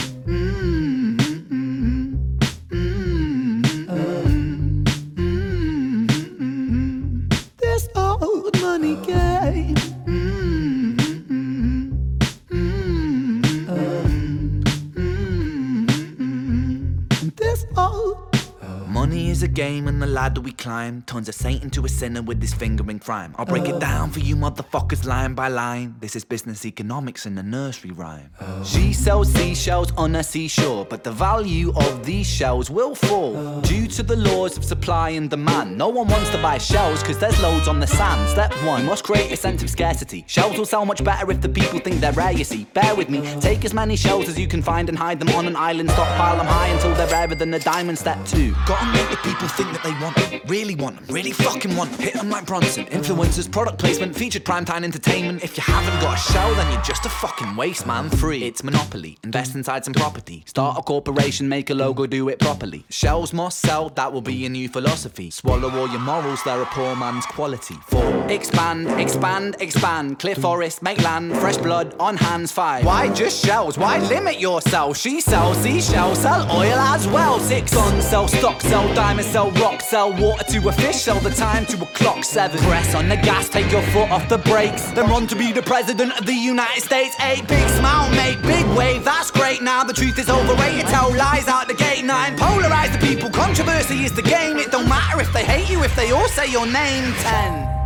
Game 19.59 19.88
and 19.88 20.01
the 20.01 20.07
ladder 20.07 20.40
we 20.40 20.53
climb 20.53 21.03
turns 21.03 21.29
a 21.29 21.33
saint 21.33 21.64
into 21.64 21.85
a 21.85 21.88
sinner 21.88 22.23
with 22.23 22.40
his 22.40 22.55
finger 22.55 22.88
in 22.88 23.01
crime. 23.01 23.35
I'll 23.37 23.44
break 23.44 23.66
it 23.66 23.75
oh. 23.75 23.81
down 23.81 24.12
for 24.12 24.21
you 24.21 24.37
motherfuckers 24.37 25.05
line 25.05 25.35
by 25.35 25.49
line. 25.49 25.97
This 25.99 26.14
is 26.14 26.25
business 26.25 26.64
economics 26.64 27.27
in 27.27 27.37
a 27.37 27.42
nursery 27.42 27.90
rhyme. 27.90 28.31
She 28.64 28.92
sells 28.92 29.33
seashells 29.33 29.90
on 29.97 30.14
a 30.14 30.23
seashore, 30.23 30.85
but 30.85 31.03
the 31.03 31.11
value 31.11 31.73
of 31.75 32.07
these 32.07 32.29
shells 32.29 32.71
will 32.71 32.94
fall 32.94 33.37
oh. 33.37 33.61
due 33.62 33.88
to 33.88 34.05
the 34.05 34.14
laws 34.14 34.57
of 34.57 34.64
supply 34.64 35.09
and 35.11 35.29
demand. 35.29 35.77
No 35.77 35.88
one 35.88 36.07
wants 36.07 36.31
to 36.31 36.40
buy 36.40 36.59
shells 36.59 37.03
because 37.03 37.18
there's 37.18 37.42
loads 37.42 37.66
on 37.66 37.81
the 37.81 37.87
sand. 37.88 38.29
Step 38.31 38.53
one, 38.64 38.87
must 38.87 39.03
create 39.03 39.33
a 39.33 39.37
sense 39.37 39.61
of 39.64 39.71
scarcity. 39.71 40.25
Shells 40.29 40.57
will 40.57 40.66
sell 40.66 40.87
much 40.87 41.03
better 41.03 41.29
if 41.33 41.40
the 41.40 41.49
people 41.49 41.81
think 41.81 42.01
they're 42.01 42.12
rare, 42.12 42.31
you 42.31 42.44
see. 42.44 42.62
Bear 42.75 42.94
with 42.94 43.09
me, 43.09 43.21
take 43.40 43.64
as 43.64 43.75
many 43.75 43.97
shells 43.97 44.29
as 44.29 44.38
you 44.38 44.47
can 44.47 44.62
find 44.62 44.88
and 44.88 44.97
hide 44.97 45.18
them 45.18 45.31
on 45.31 45.49
an 45.49 45.57
island. 45.57 45.90
Stockpile 45.90 46.37
them 46.37 46.47
high 46.47 46.68
until 46.68 46.94
they're 46.94 47.09
rarer 47.09 47.35
than 47.35 47.53
a 47.55 47.59
diamond. 47.59 47.99
Step 47.99 48.25
two, 48.25 48.55
gotta 48.64 48.87
make 48.92 49.11
the 49.11 49.16
people 49.16 49.47
think 49.48 49.72
that 49.72 49.82
they 49.82 49.92
want 50.02 50.16
really 50.48 50.74
want 50.74 50.96
them, 50.96 51.14
really 51.14 51.32
fucking 51.32 51.76
want 51.76 51.90
them. 51.92 52.00
Hit 52.00 52.14
them 52.14 52.30
like 52.30 52.46
Bronson. 52.46 52.87
Influencers, 52.87 53.50
product 53.50 53.78
placement, 53.78 54.14
featured 54.14 54.44
primetime 54.44 54.84
entertainment. 54.84 55.44
If 55.44 55.56
you 55.56 55.62
haven't 55.62 56.00
got 56.00 56.16
a 56.16 56.32
shell, 56.32 56.54
then 56.54 56.72
you're 56.72 56.82
just 56.82 57.04
a 57.06 57.08
fucking 57.08 57.56
waste, 57.56 57.87
man. 57.87 58.08
Free. 58.11 58.44
It's 58.44 58.64
monopoly. 58.64 59.18
Invest 59.24 59.54
inside 59.54 59.84
some 59.84 59.94
property. 59.94 60.44
Start 60.46 60.78
a 60.78 60.82
corporation, 60.82 61.48
make 61.48 61.70
a 61.70 61.74
logo, 61.74 62.06
do 62.06 62.28
it 62.28 62.38
properly. 62.38 62.84
Shells 62.88 63.32
must 63.32 63.58
sell, 63.61 63.90
that 63.90 64.12
will 64.12 64.22
be 64.22 64.34
your 64.34 64.50
new 64.50 64.68
philosophy. 64.68 65.30
Swallow 65.30 65.70
all 65.70 65.88
your 65.88 66.00
morals, 66.00 66.42
they're 66.44 66.62
a 66.62 66.66
poor 66.66 66.96
man's 66.96 67.26
quality. 67.26 67.74
Four. 67.87 68.26
Expand, 68.28 68.88
expand, 69.00 69.56
expand. 69.61 70.18
Clear 70.18 70.34
forest, 70.34 70.82
make 70.82 71.00
land, 71.02 71.37
fresh 71.37 71.56
blood 71.56 71.94
on 72.00 72.16
hands. 72.16 72.52
Five. 72.52 72.84
Why 72.84 73.12
just 73.12 73.44
shells? 73.44 73.78
Why 73.78 73.98
limit 73.98 74.40
yourself? 74.40 74.96
She 74.96 75.20
sells 75.20 75.58
seashells, 75.58 76.18
sell 76.20 76.50
oil 76.50 76.78
as 76.78 77.06
well. 77.08 77.38
Six. 77.38 77.74
Guns, 77.74 78.04
sell 78.06 78.28
stock, 78.28 78.61
sell 78.61 78.92
diamonds, 78.94 79.30
sell 79.38 79.51
rock, 79.53 79.81
sell 79.81 80.12
water 80.14 80.42
to 80.42 80.68
a 80.68 80.72
fish, 80.72 80.96
sell 80.96 81.20
the 81.20 81.31
time 81.31 81.64
to 81.64 81.77
a 81.81 81.87
clock. 81.98 82.24
Seven. 82.24 82.59
Press 82.59 82.94
on 82.94 83.09
the 83.09 83.16
gas, 83.16 83.48
take 83.48 83.70
your 83.70 83.83
foot 83.92 84.11
off 84.11 84.29
the 84.29 84.38
brakes. 84.38 84.83
Then 84.96 85.09
run 85.09 85.29
to 85.29 85.37
be 85.37 85.53
the 85.53 85.62
president 85.62 86.18
of 86.18 86.27
the 86.27 86.35
United 86.35 86.83
States. 86.83 87.14
Eight. 87.20 87.46
Big 87.46 87.68
smile, 87.79 88.11
make 88.16 88.42
big 88.42 88.66
wave. 88.77 89.05
That's 89.05 89.31
great. 89.31 89.62
Now 89.62 89.85
the 89.85 89.92
truth 89.92 90.18
is 90.18 90.29
overrated. 90.29 90.87
Tell 90.87 91.14
lies 91.14 91.46
out 91.46 91.68
the 91.68 91.74
gate. 91.74 92.05
Nine. 92.05 92.37
Polarize 92.37 92.92
the 92.92 93.07
people. 93.07 93.31
Controversy 93.31 94.03
is 94.07 94.12
the 94.12 94.22
game. 94.22 94.57
It 94.57 94.72
don't 94.72 94.88
matter 94.88 95.20
if 95.20 95.33
they 95.33 95.44
hate 95.44 95.70
you, 95.70 95.85
if 95.85 95.94
they 95.94 96.11
all 96.11 96.29
say 96.29 96.51
your 96.51 96.66
name. 96.66 97.14
Ten. 97.29 97.79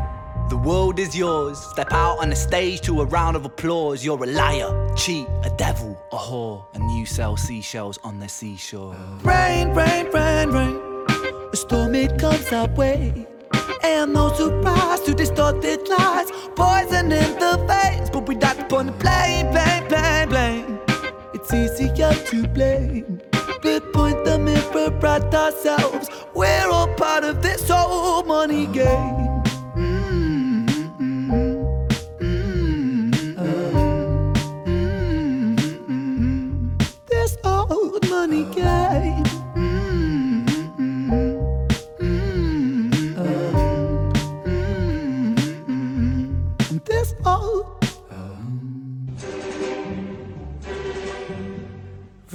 The 0.48 0.56
world 0.56 0.98
is 0.98 1.14
yours. 1.16 1.58
Step 1.58 1.92
out 1.92 2.18
on 2.22 2.30
the 2.30 2.36
stage 2.36 2.80
to 2.82 3.00
a 3.02 3.04
round 3.04 3.36
of 3.36 3.44
applause. 3.44 4.04
You're 4.04 4.22
a 4.22 4.26
liar, 4.26 4.70
cheat, 4.96 5.26
a 5.44 5.50
devil, 5.56 5.98
a 6.12 6.16
whore, 6.16 6.64
and 6.74 6.90
you 6.96 7.06
sell 7.06 7.36
seashells 7.36 7.98
on 8.04 8.20
the 8.20 8.28
seashore. 8.28 8.94
Rain, 9.22 9.68
rain, 9.70 10.06
rain, 10.12 10.12
rain. 10.12 10.21
A 12.52 12.64
storm 12.64 12.70
it 12.70 12.70
comes 12.70 12.70
our 12.70 12.76
way. 12.76 13.26
And 13.82 14.12
no 14.12 14.32
surprise 14.34 15.00
to 15.02 15.14
distorted 15.14 15.88
lies. 15.88 16.30
Poison 16.54 17.12
in 17.12 17.38
the 17.38 17.64
veins, 17.66 18.10
but 18.10 18.28
we 18.28 18.34
die 18.34 18.52
upon 18.52 18.86
the 18.86 18.92
blame, 18.92 19.50
blame, 19.50 19.88
blame, 19.88 20.28
blame. 20.28 20.78
It's 21.34 21.52
easier 21.52 22.12
to 22.12 22.48
blame. 22.48 23.20
But 23.62 23.92
point 23.92 24.24
the 24.24 24.38
mirror 24.38 25.06
at 25.06 25.34
ourselves. 25.34 26.08
We're 26.34 26.68
all 26.68 26.88
part 26.94 27.24
of 27.24 27.42
this 27.42 27.68
whole 27.68 28.22
money 28.24 28.66
game. 28.66 29.21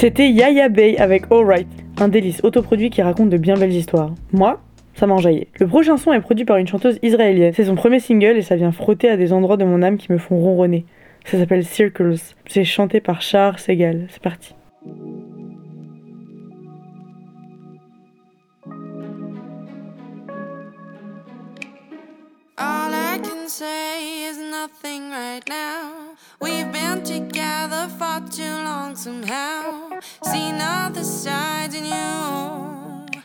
C'était 0.00 0.30
Yaya 0.30 0.70
Bey 0.70 0.96
avec 0.96 1.30
Alright, 1.30 1.68
un 1.98 2.08
délice 2.08 2.42
autoproduit 2.42 2.88
qui 2.88 3.02
raconte 3.02 3.28
de 3.28 3.36
bien 3.36 3.54
belles 3.54 3.74
histoires. 3.74 4.14
Moi, 4.32 4.58
ça 4.94 5.06
m'a 5.06 5.12
enjaillé. 5.12 5.48
Le 5.58 5.66
prochain 5.66 5.98
son 5.98 6.14
est 6.14 6.22
produit 6.22 6.46
par 6.46 6.56
une 6.56 6.66
chanteuse 6.66 6.98
israélienne. 7.02 7.52
C'est 7.54 7.66
son 7.66 7.74
premier 7.74 8.00
single 8.00 8.38
et 8.38 8.40
ça 8.40 8.56
vient 8.56 8.72
frotter 8.72 9.10
à 9.10 9.18
des 9.18 9.34
endroits 9.34 9.58
de 9.58 9.64
mon 9.66 9.82
âme 9.82 9.98
qui 9.98 10.10
me 10.10 10.16
font 10.16 10.38
ronronner. 10.38 10.86
Ça 11.26 11.36
s'appelle 11.36 11.66
Circles. 11.66 12.14
C'est 12.46 12.64
chanté 12.64 13.02
par 13.02 13.20
Char 13.20 13.58
Segal. 13.58 14.06
C'est 14.08 14.22
parti. 14.22 14.54
All 22.56 22.94
I 22.94 23.18
can 23.22 23.46
say 23.48 24.30
is 24.30 24.38
nothing 24.38 25.10
right 25.10 25.46
now. 25.46 26.16
We've 26.40 26.72
been 26.72 27.02
together 27.02 27.86
for 27.98 28.20
too 28.30 28.54
long 28.64 28.96
somehow. 28.96 30.00
Seen 30.24 30.58
other 30.58 31.04
sides 31.04 31.74
in 31.74 31.84
you. 31.84 33.22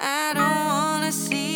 I 0.00 0.32
don't 0.34 0.66
wanna 0.66 1.12
see. 1.12 1.55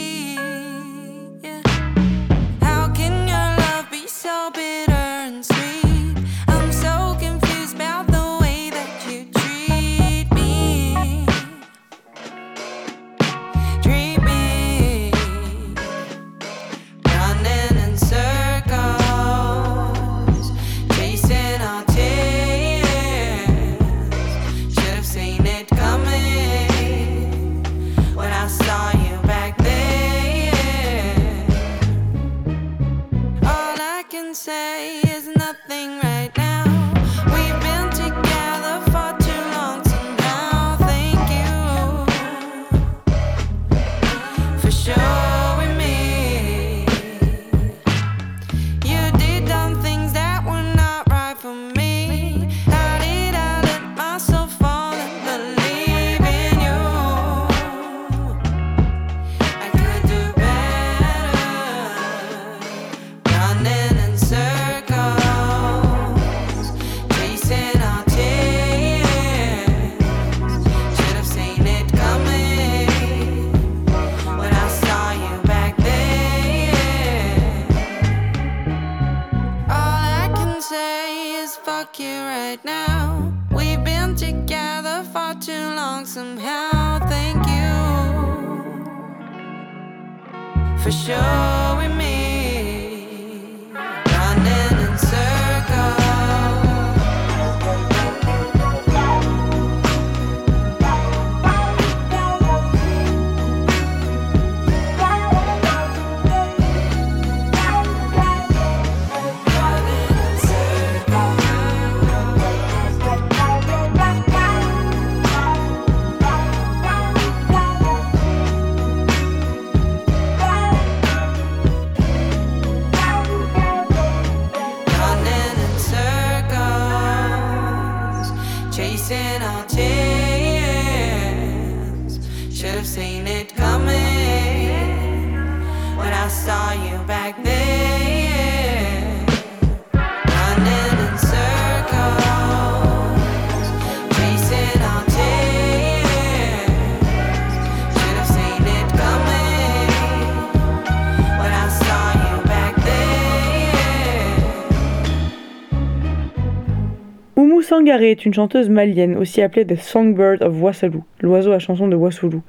Sangaré 157.81 158.11
est 158.11 158.27
une 158.27 158.35
chanteuse 158.35 158.69
malienne, 158.69 159.17
aussi 159.17 159.41
appelée 159.41 159.65
The 159.65 159.77
Songbird 159.77 160.43
of 160.43 160.61
Wassoulou, 160.61 161.03
l'oiseau 161.23 161.53
à 161.53 161.59
chanson 161.59 161.89
de 161.89 161.97
Wassoulou. 161.97 162.43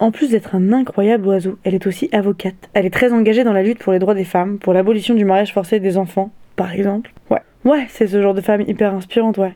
En 0.00 0.10
plus 0.10 0.30
d'être 0.30 0.56
un 0.56 0.72
incroyable 0.72 1.28
oiseau, 1.28 1.60
elle 1.62 1.76
est 1.76 1.86
aussi 1.86 2.08
avocate. 2.10 2.68
Elle 2.74 2.84
est 2.84 2.90
très 2.90 3.12
engagée 3.12 3.44
dans 3.44 3.52
la 3.52 3.62
lutte 3.62 3.78
pour 3.78 3.92
les 3.92 4.00
droits 4.00 4.16
des 4.16 4.24
femmes, 4.24 4.58
pour 4.58 4.72
l'abolition 4.72 5.14
du 5.14 5.24
mariage 5.24 5.52
forcé 5.52 5.78
des 5.78 5.96
enfants, 5.96 6.32
par 6.56 6.72
exemple. 6.72 7.12
Ouais, 7.30 7.42
ouais, 7.64 7.86
c'est 7.88 8.08
ce 8.08 8.20
genre 8.20 8.34
de 8.34 8.40
femme 8.40 8.62
hyper 8.62 8.94
inspirante, 8.94 9.38
ouais. 9.38 9.54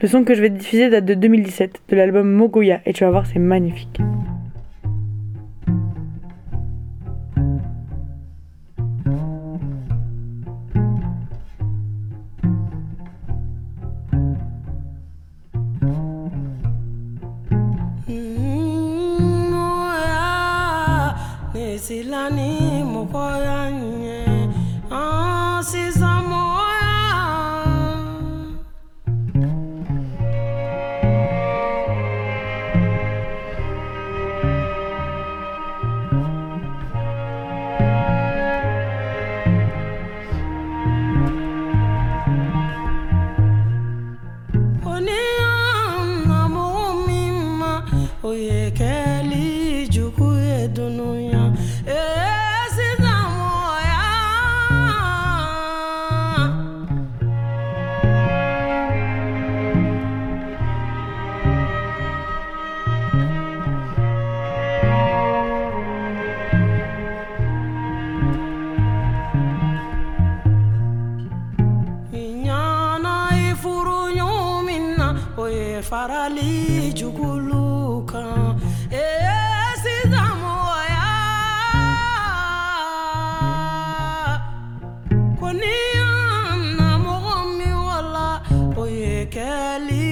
Le 0.00 0.08
son 0.08 0.24
que 0.24 0.34
je 0.34 0.40
vais 0.40 0.50
te 0.50 0.58
diffuser 0.58 0.90
date 0.90 1.04
de 1.04 1.14
2017, 1.14 1.82
de 1.90 1.94
l'album 1.94 2.28
Mogoya, 2.28 2.80
et 2.84 2.92
tu 2.92 3.04
vas 3.04 3.10
voir, 3.10 3.26
c'est 3.26 3.38
magnifique. 3.38 4.00
silani 21.92 22.84
mokoya 22.92 23.61
farali 75.88 76.92
jugulukan 76.98 78.60
e 78.90 79.06
sidamu 79.82 80.52
oya 80.78 81.08
koni 85.40 85.76
na 86.78 86.88
mɔgɔ 87.04 87.36
min 87.58 87.76
wala. 87.88 88.28
O 88.80 88.84
ye 89.00 89.26
kɛli 89.34 90.04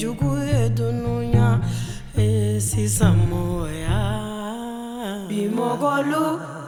jugu 0.00 0.30
ye 0.50 0.60
dunuya 0.76 1.48
e 2.16 2.60
sisan 2.68 3.16
mɔya 3.30 4.00
bi 5.28 5.40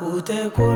u 0.09 0.11
tɛ 0.29 0.41
ko 0.57 0.67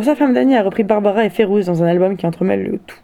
Sur 0.00 0.06
sa, 0.06 0.16
Famdani 0.16 0.56
a 0.56 0.62
repris 0.62 0.82
Barbara 0.82 1.26
et 1.26 1.28
Ferrouz 1.28 1.66
dans 1.66 1.82
un 1.82 1.86
album 1.86 2.16
qui 2.16 2.24
entremêle 2.24 2.62
le 2.62 2.78
tout. 2.78 2.96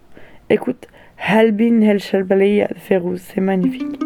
Écoute, 0.49 0.89
Halbin 1.19 1.83
El 1.83 2.01
Shalbalaya 2.01 2.69
Ferrouz, 2.75 3.21
c'est 3.21 3.43
magnifique. 3.43 4.01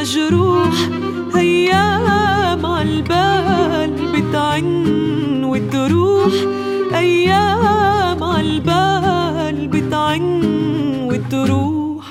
مجروح 0.00 0.76
أيام 1.36 2.66
عالبال 2.66 3.92
بتعن 4.12 5.44
وتروح. 5.44 6.32
أيام 6.94 8.24
عالبال 8.24 9.68
بتعن 9.68 10.24
وتروح. 11.10 12.04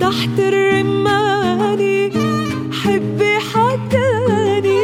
تحت 0.00 0.36
الرماني 0.38 2.10
حبي 2.72 3.34
حكاني 3.50 4.82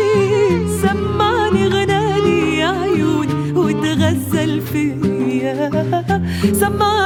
سمعني 0.82 1.68
غناني 1.68 2.58
يا 2.58 2.68
عيون 2.68 3.28
وتغزل 3.56 4.60
فيا. 4.60 5.70
سمعني 6.52 6.97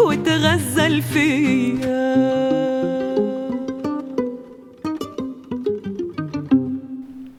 وتغزل 0.00 1.02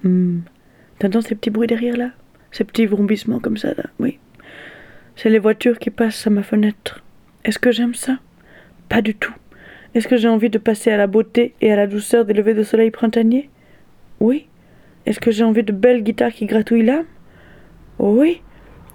hmm. 0.04 0.40
T'entends 1.00 1.22
ces 1.22 1.36
petits 1.36 1.50
bruits 1.50 1.68
derrière 1.68 1.98
là? 1.98 2.12
Ces 2.52 2.64
petits 2.64 2.86
vrombissements 2.86 3.40
comme 3.40 3.58
ça 3.58 3.70
là? 3.70 3.86
Oui. 4.00 4.20
C'est 5.16 5.30
les 5.30 5.40
voitures 5.40 5.80
qui 5.80 5.90
passent 5.90 6.28
à 6.28 6.30
ma 6.30 6.44
fenêtre. 6.44 7.04
Est-ce 7.46 7.60
que 7.60 7.72
j'aime 7.72 7.94
ça? 7.94 8.20
Pas 8.90 9.02
du 9.02 9.16
tout. 9.16 9.34
Est-ce 9.94 10.08
que 10.08 10.18
j'ai 10.18 10.28
envie 10.28 10.50
de 10.50 10.58
passer 10.58 10.92
à 10.92 10.98
la 10.98 11.08
beauté 11.08 11.54
et 11.62 11.72
à 11.72 11.76
la 11.76 11.88
douceur 11.88 12.26
des 12.26 12.34
levées 12.34 12.54
de 12.54 12.64
soleil 12.64 12.92
printanier 12.92 13.50
Oui. 14.20 14.48
Est-ce 15.06 15.20
que 15.20 15.32
j'ai 15.32 15.44
envie 15.44 15.64
de 15.64 15.72
belles 15.72 16.04
guitares 16.04 16.32
qui 16.32 16.46
gratouillent 16.46 16.86
l'âme? 16.86 17.06
Oui. 17.98 18.42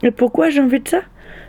Et 0.02 0.10
pourquoi 0.10 0.50
j'ai 0.50 0.60
envie 0.60 0.80
de 0.80 0.88
ça? 0.88 1.02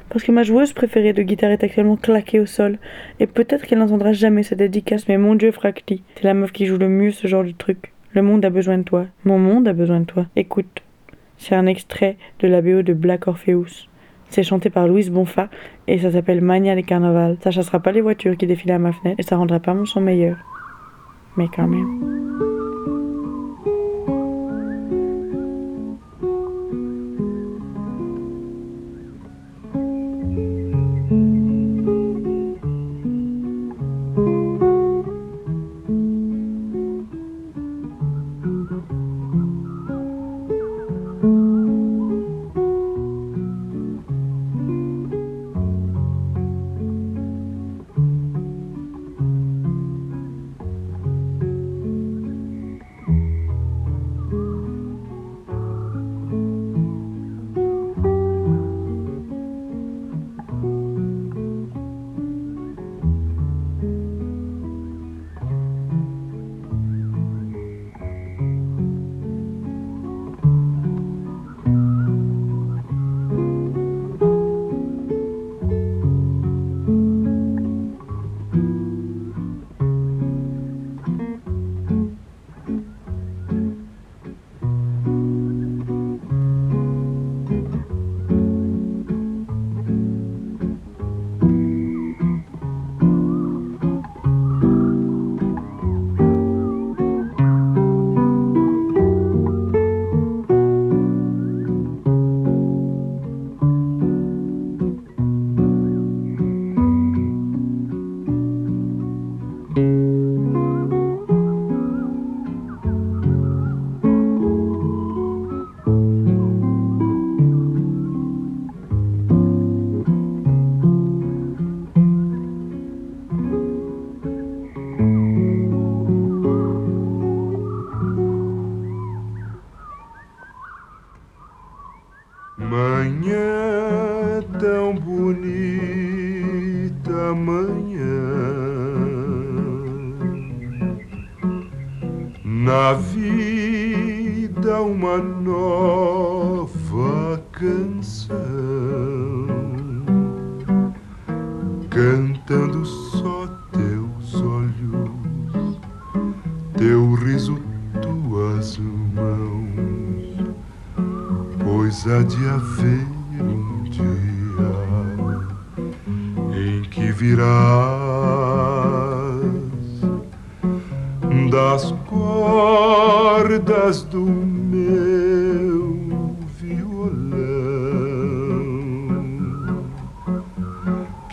Parce 0.09 0.23
que 0.23 0.31
ma 0.31 0.43
joueuse 0.43 0.73
préférée 0.73 1.13
de 1.13 1.23
guitare 1.23 1.51
est 1.51 1.63
actuellement 1.63 1.97
claquée 1.97 2.39
au 2.39 2.45
sol. 2.45 2.77
Et 3.19 3.27
peut-être 3.27 3.65
qu'elle 3.65 3.79
n'entendra 3.79 4.13
jamais 4.13 4.43
cette 4.43 4.59
dédicace, 4.59 5.07
mais 5.07 5.17
mon 5.17 5.35
dieu, 5.35 5.51
Fracti, 5.51 6.03
c'est 6.15 6.23
la 6.23 6.33
meuf 6.33 6.51
qui 6.51 6.65
joue 6.65 6.77
le 6.77 6.89
mieux 6.89 7.11
ce 7.11 7.27
genre 7.27 7.43
de 7.43 7.51
truc. 7.51 7.91
Le 8.13 8.21
monde 8.21 8.45
a 8.45 8.49
besoin 8.49 8.77
de 8.77 8.83
toi. 8.83 9.07
Mon 9.25 9.39
monde 9.39 9.67
a 9.67 9.73
besoin 9.73 9.99
de 9.99 10.05
toi. 10.05 10.25
Écoute. 10.35 10.83
C'est 11.37 11.55
un 11.55 11.65
extrait 11.65 12.17
de 12.39 12.47
la 12.47 12.61
BO 12.61 12.81
de 12.81 12.93
Black 12.93 13.27
Orpheus. 13.27 13.89
C'est 14.29 14.43
chanté 14.43 14.69
par 14.69 14.87
Louise 14.87 15.11
Bonfa 15.11 15.49
et 15.87 15.99
ça 15.99 16.11
s'appelle 16.11 16.41
Mania 16.41 16.75
des 16.75 16.83
Carnaval. 16.83 17.37
Ça 17.41 17.51
chassera 17.51 17.79
pas 17.79 17.91
les 17.91 18.01
voitures 18.01 18.37
qui 18.37 18.47
défilent 18.47 18.71
à 18.71 18.79
ma 18.79 18.91
fenêtre 18.91 19.19
et 19.19 19.23
ça 19.23 19.37
rendra 19.37 19.59
pas 19.59 19.73
mon 19.73 19.85
son 19.85 20.01
meilleur. 20.01 20.37
Mais 21.37 21.47
quand 21.53 21.67
même. 21.67 22.54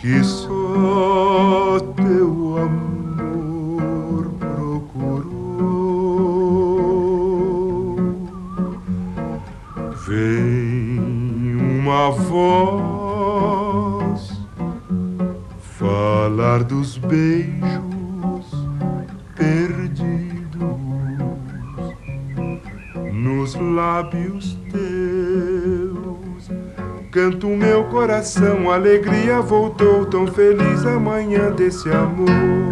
que 0.03 0.21
sou. 0.21 1.02
Alegria 28.73 29.39
voltou 29.39 30.05
tão 30.05 30.25
feliz 30.25 30.85
amanhã 30.85 31.51
desse 31.51 31.89
amor. 31.89 32.62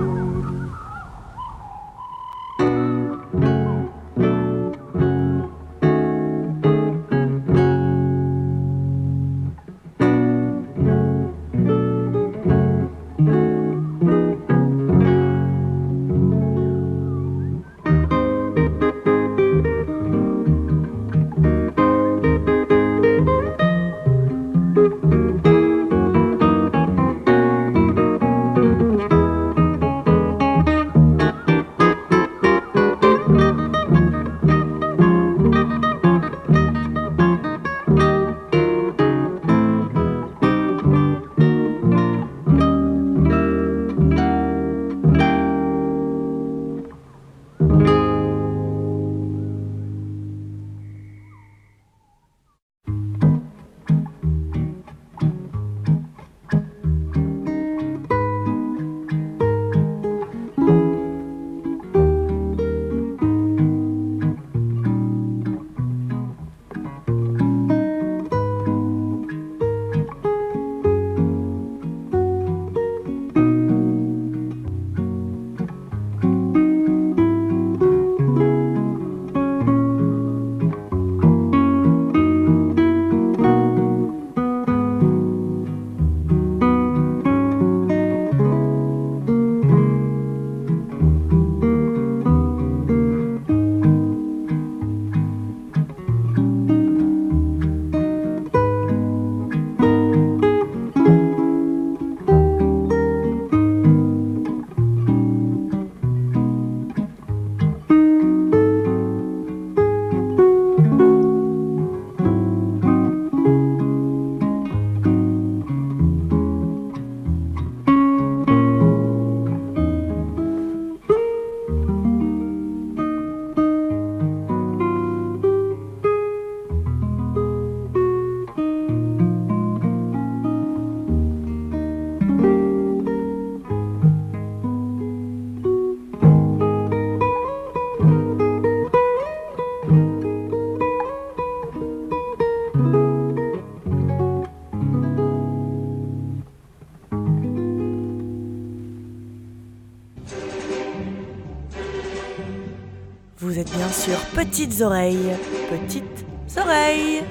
Petites 154.52 154.82
Oreilles. 154.82 155.32
Petites 155.70 156.26
Oreilles. 156.58 157.24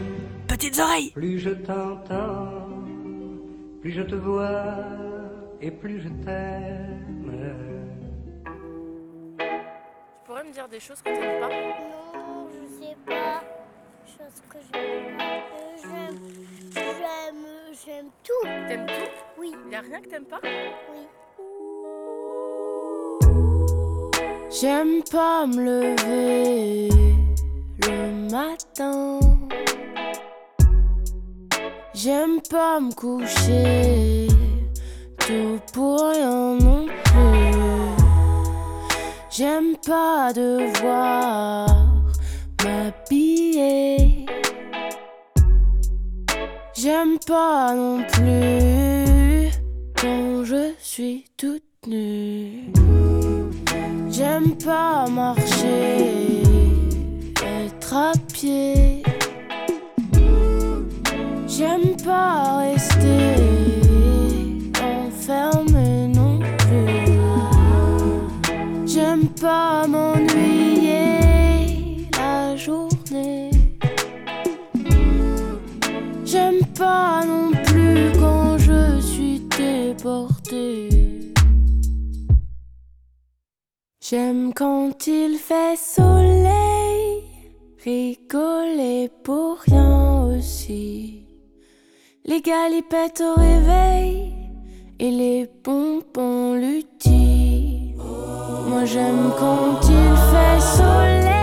Petites 0.48 0.78
Oreilles. 0.78 1.10
Plus 1.10 1.38
je 1.38 1.50
t'entends, 1.50 2.80
plus 3.82 3.90
je 3.90 4.00
te 4.00 4.14
vois 4.14 4.74
et 5.60 5.70
plus 5.70 6.00
je 6.00 6.08
t'aime. 6.24 7.30
Tu 9.38 9.44
pourrais 10.24 10.44
me 10.44 10.50
dire 10.50 10.66
des 10.66 10.80
choses 10.80 11.02
que 11.02 11.10
t'aimes 11.10 11.40
pas? 11.40 11.48
Non, 11.50 12.48
je 12.48 12.64
sais 12.82 12.96
pas. 13.04 13.42
Chose 14.06 14.40
que 14.48 14.56
j'aime 14.72 15.18
pas. 15.18 15.42
J'aime, 15.82 16.18
j'aime, 16.72 17.44
j'aime 17.84 18.08
tout. 18.24 18.44
T'aimes 18.66 18.86
tout? 18.86 19.10
Oui. 19.38 19.52
Y 19.70 19.74
a 19.74 19.80
rien 19.82 20.00
que 20.00 20.08
t'aimes 20.08 20.24
pas? 20.24 20.40
Oui. 20.42 21.06
J'aime 24.58 25.02
pas 25.10 25.46
me 25.46 25.62
lever 25.62 27.09
le 27.86 28.30
matin. 28.30 29.20
J'aime 31.94 32.40
pas 32.48 32.80
me 32.80 32.92
coucher 32.94 34.28
tout 35.18 35.60
pour 35.72 36.00
rien 36.10 36.56
non 36.56 36.86
plus. 36.86 37.50
J'aime 39.30 39.76
pas 39.86 40.32
devoir 40.32 41.66
m'habiller. 42.64 44.26
J'aime 46.74 47.18
pas 47.26 47.74
non 47.74 48.02
plus 48.12 49.50
quand 50.00 50.44
je 50.44 50.72
suis 50.78 51.26
toute 51.36 51.62
nue. 51.86 52.72
J'aime 54.08 54.56
pas 54.56 55.06
marcher, 55.08 56.39
J'aime 61.48 61.96
pas 62.04 62.58
rester 62.58 63.34
enfermé 64.80 66.06
non 66.14 66.38
plus. 66.58 67.18
J'aime 68.86 69.26
pas 69.40 69.86
m'ennuyer 69.88 71.18
la 72.16 72.56
journée. 72.56 73.50
J'aime 76.24 76.64
pas 76.78 77.24
non 77.26 77.50
plus 77.64 78.12
quand 78.20 78.56
je 78.58 79.00
suis 79.00 79.40
déportée. 79.58 81.32
J'aime 84.00 84.52
quand 84.54 85.06
il 85.06 85.38
fait 85.38 85.76
soleil, 85.76 86.79
rigoler 87.84 89.10
pour 89.24 89.58
rien 89.60 90.24
aussi. 90.26 91.24
Les 92.24 92.42
galipettes 92.42 93.22
au 93.22 93.40
réveil 93.40 94.34
et 94.98 95.10
les 95.10 95.46
pompons 95.46 96.54
lutti. 96.54 97.94
Moi 98.68 98.84
j'aime 98.84 99.32
quand 99.38 99.80
il 99.88 100.16
fait 100.30 100.60
soleil, 100.60 101.39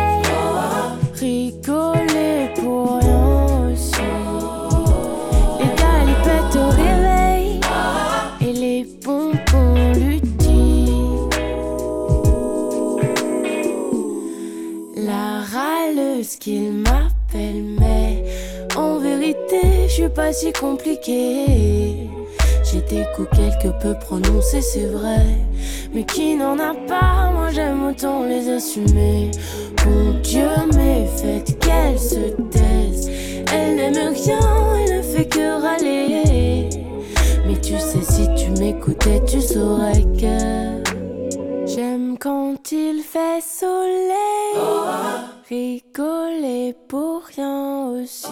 suis 19.97 20.09
pas 20.09 20.31
si 20.31 20.53
compliquée. 20.53 22.07
J'ai 22.63 22.81
des 22.81 23.03
coups 23.15 23.29
quelque 23.31 23.69
peu 23.81 23.95
prononcés, 23.99 24.61
c'est 24.61 24.85
vrai. 24.85 25.25
Mais 25.91 26.03
qui 26.03 26.35
n'en 26.35 26.59
a 26.59 26.75
pas, 26.87 27.31
moi 27.33 27.49
j'aime 27.51 27.83
autant 27.83 28.23
les 28.23 28.47
assumer. 28.47 29.31
Bon 29.83 30.19
Dieu, 30.21 30.49
mais 30.75 31.07
faites 31.07 31.57
qu'elle 31.57 31.97
se 31.97 32.29
taise. 32.51 33.09
Elle 33.51 33.75
n'aime 33.75 34.13
rien, 34.13 34.39
elle 34.77 34.97
ne 34.97 35.01
fait 35.01 35.25
que 35.25 35.61
râler. 35.63 36.69
Mais 37.47 37.59
tu 37.59 37.73
sais, 37.79 38.03
si 38.03 38.27
tu 38.35 38.51
m'écoutais, 38.61 39.23
tu 39.25 39.41
saurais 39.41 40.03
que. 40.21 40.85
J'aime 41.65 42.17
quand 42.19 42.71
il 42.71 43.01
fait 43.01 43.41
soleil, 43.41 44.57
rigoler 45.49 46.75
pour 46.87 47.23
rien 47.35 47.87
aussi. 47.87 48.27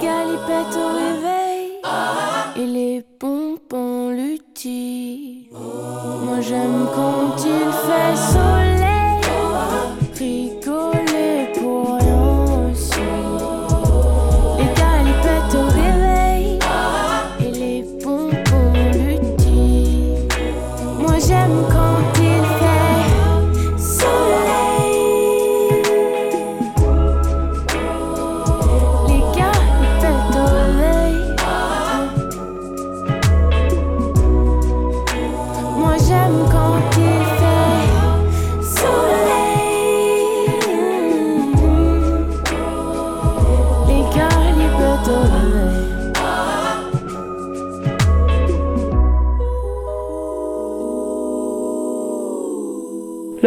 Les 0.00 0.06
galipettes 0.06 0.76
au 0.76 0.88
réveil 0.88 1.80
et 2.56 2.66
les 2.66 3.04
pompons 3.18 4.10
lutti. 4.10 5.48
Moi 5.52 6.40
j'aime 6.40 6.86
quand 6.94 7.36
il 7.44 7.72
fait 7.72 8.16
soleil, 8.16 8.67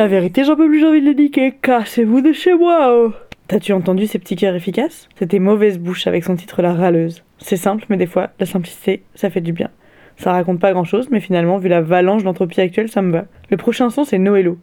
La 0.01 0.07
vérité, 0.07 0.43
j'en 0.43 0.55
peux 0.55 0.67
plus, 0.67 0.79
j'ai 0.79 0.87
envie 0.87 1.01
de 1.01 1.05
le 1.05 1.13
niquer. 1.13 1.53
Cassez-vous 1.61 2.21
de 2.21 2.31
chez 2.31 2.55
moi 2.55 2.89
oh. 2.91 3.13
T'as-tu 3.47 3.71
entendu 3.71 4.07
ces 4.07 4.17
petits 4.17 4.35
cœurs 4.35 4.55
efficaces? 4.55 5.07
C'était 5.13 5.37
Mauvaise 5.37 5.77
Bouche 5.77 6.07
avec 6.07 6.23
son 6.23 6.35
titre 6.35 6.63
La 6.63 6.73
Râleuse. 6.73 7.23
C'est 7.37 7.55
simple, 7.55 7.85
mais 7.87 7.97
des 7.97 8.07
fois, 8.07 8.31
la 8.39 8.47
simplicité, 8.47 9.03
ça 9.13 9.29
fait 9.29 9.41
du 9.41 9.53
bien. 9.53 9.69
Ça 10.17 10.31
raconte 10.31 10.59
pas 10.59 10.71
grand-chose, 10.71 11.09
mais 11.11 11.19
finalement, 11.19 11.59
vu 11.59 11.69
la 11.69 11.81
valanche 11.81 12.23
d'entropie 12.23 12.61
actuelle, 12.61 12.89
ça 12.89 13.03
me 13.03 13.11
va. 13.11 13.25
Le 13.51 13.57
prochain 13.57 13.91
son, 13.91 14.03
c'est 14.03 14.17
Noëlo. 14.17 14.57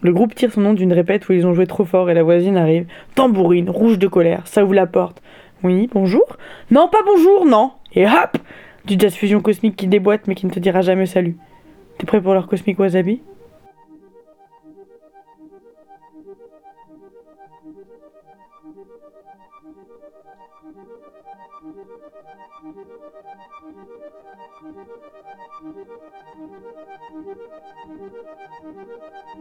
Le 0.00 0.12
groupe 0.12 0.34
tire 0.34 0.52
son 0.52 0.62
nom 0.62 0.74
d'une 0.74 0.92
répète 0.92 1.28
où 1.28 1.32
ils 1.32 1.46
ont 1.46 1.54
joué 1.54 1.68
trop 1.68 1.84
fort 1.84 2.10
et 2.10 2.14
la 2.14 2.24
voisine 2.24 2.56
arrive. 2.56 2.86
Tambourine, 3.14 3.70
rouge 3.70 4.00
de 4.00 4.08
colère, 4.08 4.48
ça 4.48 4.64
ouvre 4.64 4.74
la 4.74 4.88
porte. 4.88 5.22
Oui, 5.62 5.88
bonjour? 5.92 6.38
Non, 6.72 6.88
pas 6.88 7.04
bonjour, 7.06 7.46
non 7.46 7.70
Et 7.94 8.04
hop 8.04 8.36
Du 8.84 8.96
jazz 8.98 9.14
fusion 9.14 9.42
cosmique 9.42 9.76
qui 9.76 9.86
déboîte 9.86 10.26
mais 10.26 10.34
qui 10.34 10.44
ne 10.46 10.50
te 10.50 10.58
dira 10.58 10.80
jamais 10.80 11.06
salut. 11.06 11.36
T'es 11.98 12.06
prêt 12.06 12.20
pour 12.20 12.34
leur 12.34 12.48
cosmique 12.48 12.80
wasabi? 12.80 13.20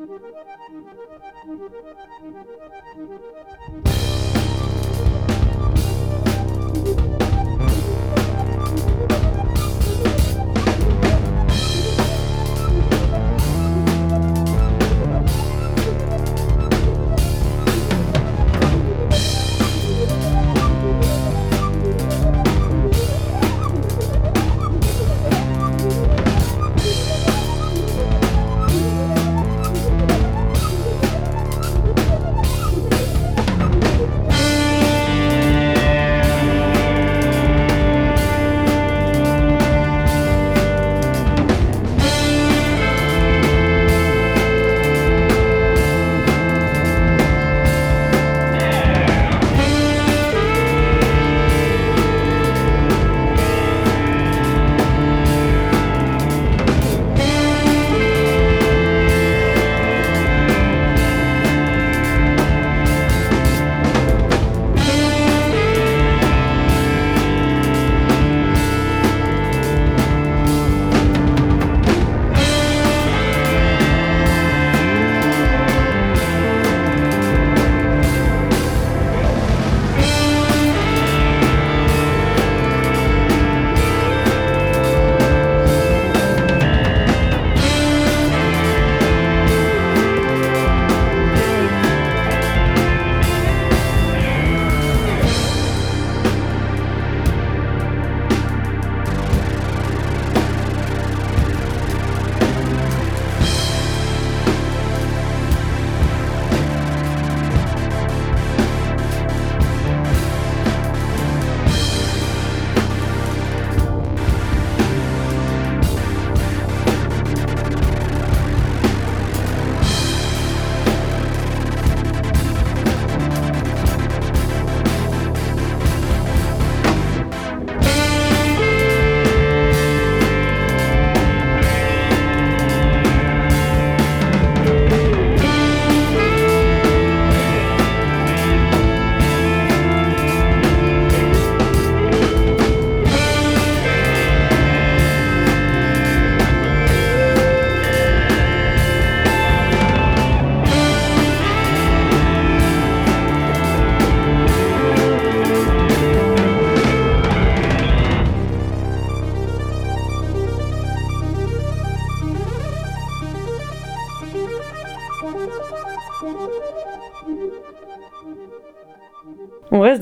Thank 0.07 0.21
you. 2.95 3.50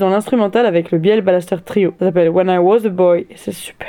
Dans 0.00 0.10
l'instrumental 0.10 0.66
avec 0.66 0.90
le 0.90 0.98
Biel 0.98 1.20
Balaster 1.20 1.56
Trio. 1.64 1.94
Ça 1.98 2.06
s'appelle 2.06 2.30
When 2.30 2.48
I 2.48 2.58
Was 2.58 2.86
a 2.86 2.88
Boy 2.88 3.26
et 3.30 3.36
c'est 3.36 3.52
super. 3.52 3.79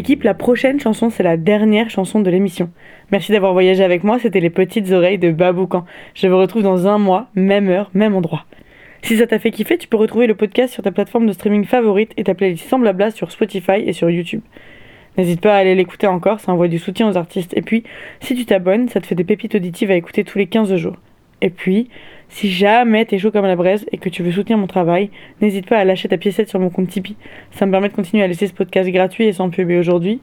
L'équipe, 0.00 0.22
la 0.22 0.32
prochaine 0.32 0.80
chanson, 0.80 1.10
c'est 1.10 1.22
la 1.22 1.36
dernière 1.36 1.90
chanson 1.90 2.20
de 2.20 2.30
l'émission. 2.30 2.70
Merci 3.12 3.32
d'avoir 3.32 3.52
voyagé 3.52 3.84
avec 3.84 4.02
moi, 4.02 4.18
c'était 4.18 4.40
les 4.40 4.48
petites 4.48 4.90
oreilles 4.92 5.18
de 5.18 5.30
Baboucan. 5.30 5.84
Je 6.14 6.26
vous 6.26 6.38
retrouve 6.38 6.62
dans 6.62 6.86
un 6.86 6.96
mois, 6.96 7.28
même 7.34 7.68
heure, 7.68 7.90
même 7.92 8.14
endroit. 8.14 8.46
Si 9.02 9.18
ça 9.18 9.26
t'a 9.26 9.38
fait 9.38 9.50
kiffer, 9.50 9.76
tu 9.76 9.88
peux 9.88 9.98
retrouver 9.98 10.26
le 10.26 10.34
podcast 10.34 10.72
sur 10.72 10.82
ta 10.82 10.90
plateforme 10.90 11.26
de 11.26 11.32
streaming 11.34 11.66
favorite 11.66 12.14
et 12.16 12.24
ta 12.24 12.32
playlist 12.32 12.66
sans 12.66 12.78
blabla 12.78 13.10
sur 13.10 13.30
Spotify 13.30 13.82
et 13.84 13.92
sur 13.92 14.08
YouTube. 14.08 14.40
N'hésite 15.18 15.42
pas 15.42 15.54
à 15.54 15.58
aller 15.58 15.74
l'écouter 15.74 16.06
encore, 16.06 16.40
ça 16.40 16.50
envoie 16.50 16.68
du 16.68 16.78
soutien 16.78 17.06
aux 17.06 17.18
artistes. 17.18 17.52
Et 17.54 17.60
puis, 17.60 17.84
si 18.20 18.34
tu 18.34 18.46
t'abonnes, 18.46 18.88
ça 18.88 19.02
te 19.02 19.06
fait 19.06 19.14
des 19.14 19.24
pépites 19.24 19.56
auditives 19.56 19.90
à 19.90 19.96
écouter 19.96 20.24
tous 20.24 20.38
les 20.38 20.46
15 20.46 20.76
jours. 20.76 20.96
Et 21.42 21.50
puis, 21.50 21.90
si 22.30 22.50
jamais 22.50 23.04
t'es 23.04 23.18
chaud 23.18 23.30
comme 23.30 23.44
la 23.44 23.56
braise 23.56 23.84
et 23.92 23.98
que 23.98 24.08
tu 24.08 24.22
veux 24.22 24.30
soutenir 24.30 24.56
mon 24.56 24.68
travail, 24.68 25.10
n'hésite 25.40 25.68
pas 25.68 25.78
à 25.78 25.84
lâcher 25.84 26.08
ta 26.08 26.16
piécette 26.16 26.48
sur 26.48 26.60
mon 26.60 26.70
compte 26.70 26.88
Tipeee. 26.88 27.16
Ça 27.50 27.66
me 27.66 27.72
permet 27.72 27.88
de 27.88 27.94
continuer 27.94 28.22
à 28.22 28.26
laisser 28.28 28.46
ce 28.46 28.54
podcast 28.54 28.88
gratuit 28.88 29.24
et 29.24 29.32
sans 29.32 29.50
pub. 29.50 29.68
Et 29.70 29.78
aujourd'hui, 29.78 30.20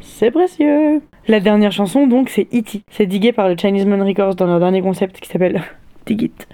c'est 0.00 0.30
précieux. 0.30 1.02
La 1.26 1.40
dernière 1.40 1.72
chanson, 1.72 2.06
donc, 2.06 2.28
c'est 2.28 2.46
E.T. 2.54 2.82
C'est 2.88 3.06
digué 3.06 3.32
par 3.32 3.48
le 3.48 3.56
Chinese 3.58 3.84
Man 3.84 4.00
Records 4.00 4.36
dans 4.36 4.46
leur 4.46 4.60
dernier 4.60 4.80
concept 4.80 5.20
qui 5.20 5.28
s'appelle 5.28 5.60
Dig 6.06 6.22
It. 6.22 6.48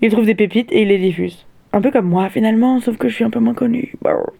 Ils 0.00 0.10
trouvent 0.10 0.26
des 0.26 0.34
pépites 0.34 0.70
et 0.72 0.82
ils 0.82 0.88
les 0.88 0.98
diffusent. 0.98 1.46
Un 1.72 1.80
peu 1.80 1.90
comme 1.90 2.08
moi, 2.08 2.28
finalement, 2.28 2.80
sauf 2.80 2.96
que 2.96 3.08
je 3.08 3.14
suis 3.14 3.24
un 3.24 3.30
peu 3.30 3.40
moins 3.40 3.54
connu. 3.54 3.94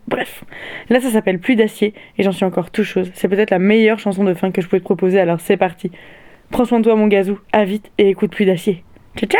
Bref. 0.09 0.45
Là, 0.88 1.01
ça 1.01 1.11
s'appelle 1.11 1.41
Plus 1.41 1.57
d'acier 1.57 1.95
et 2.16 2.22
j'en 2.22 2.32
suis 2.32 2.45
encore 2.45 2.70
tout 2.70 2.84
chose. 2.84 3.11
C'est 3.14 3.28
peut-être 3.28 3.51
la 3.51 3.59
meilleure 3.59 3.99
chanson 3.99 4.24
de 4.24 4.34
fin 4.34 4.53
que 4.53 4.62
je 4.62 4.68
pouvais 4.68 4.80
te 4.80 4.84
proposer, 4.84 5.18
alors 5.18 5.41
c'est 5.41 5.57
parti. 5.57 5.91
Prends 6.51 6.64
soin 6.64 6.78
de 6.78 6.84
toi, 6.84 6.97
mon 6.97 7.07
gazou. 7.07 7.38
À 7.53 7.64
vite 7.64 7.91
et 7.99 8.09
écoute 8.09 8.30
Plus 8.32 8.45
d'acier. 8.45 8.84
着。 9.14 9.38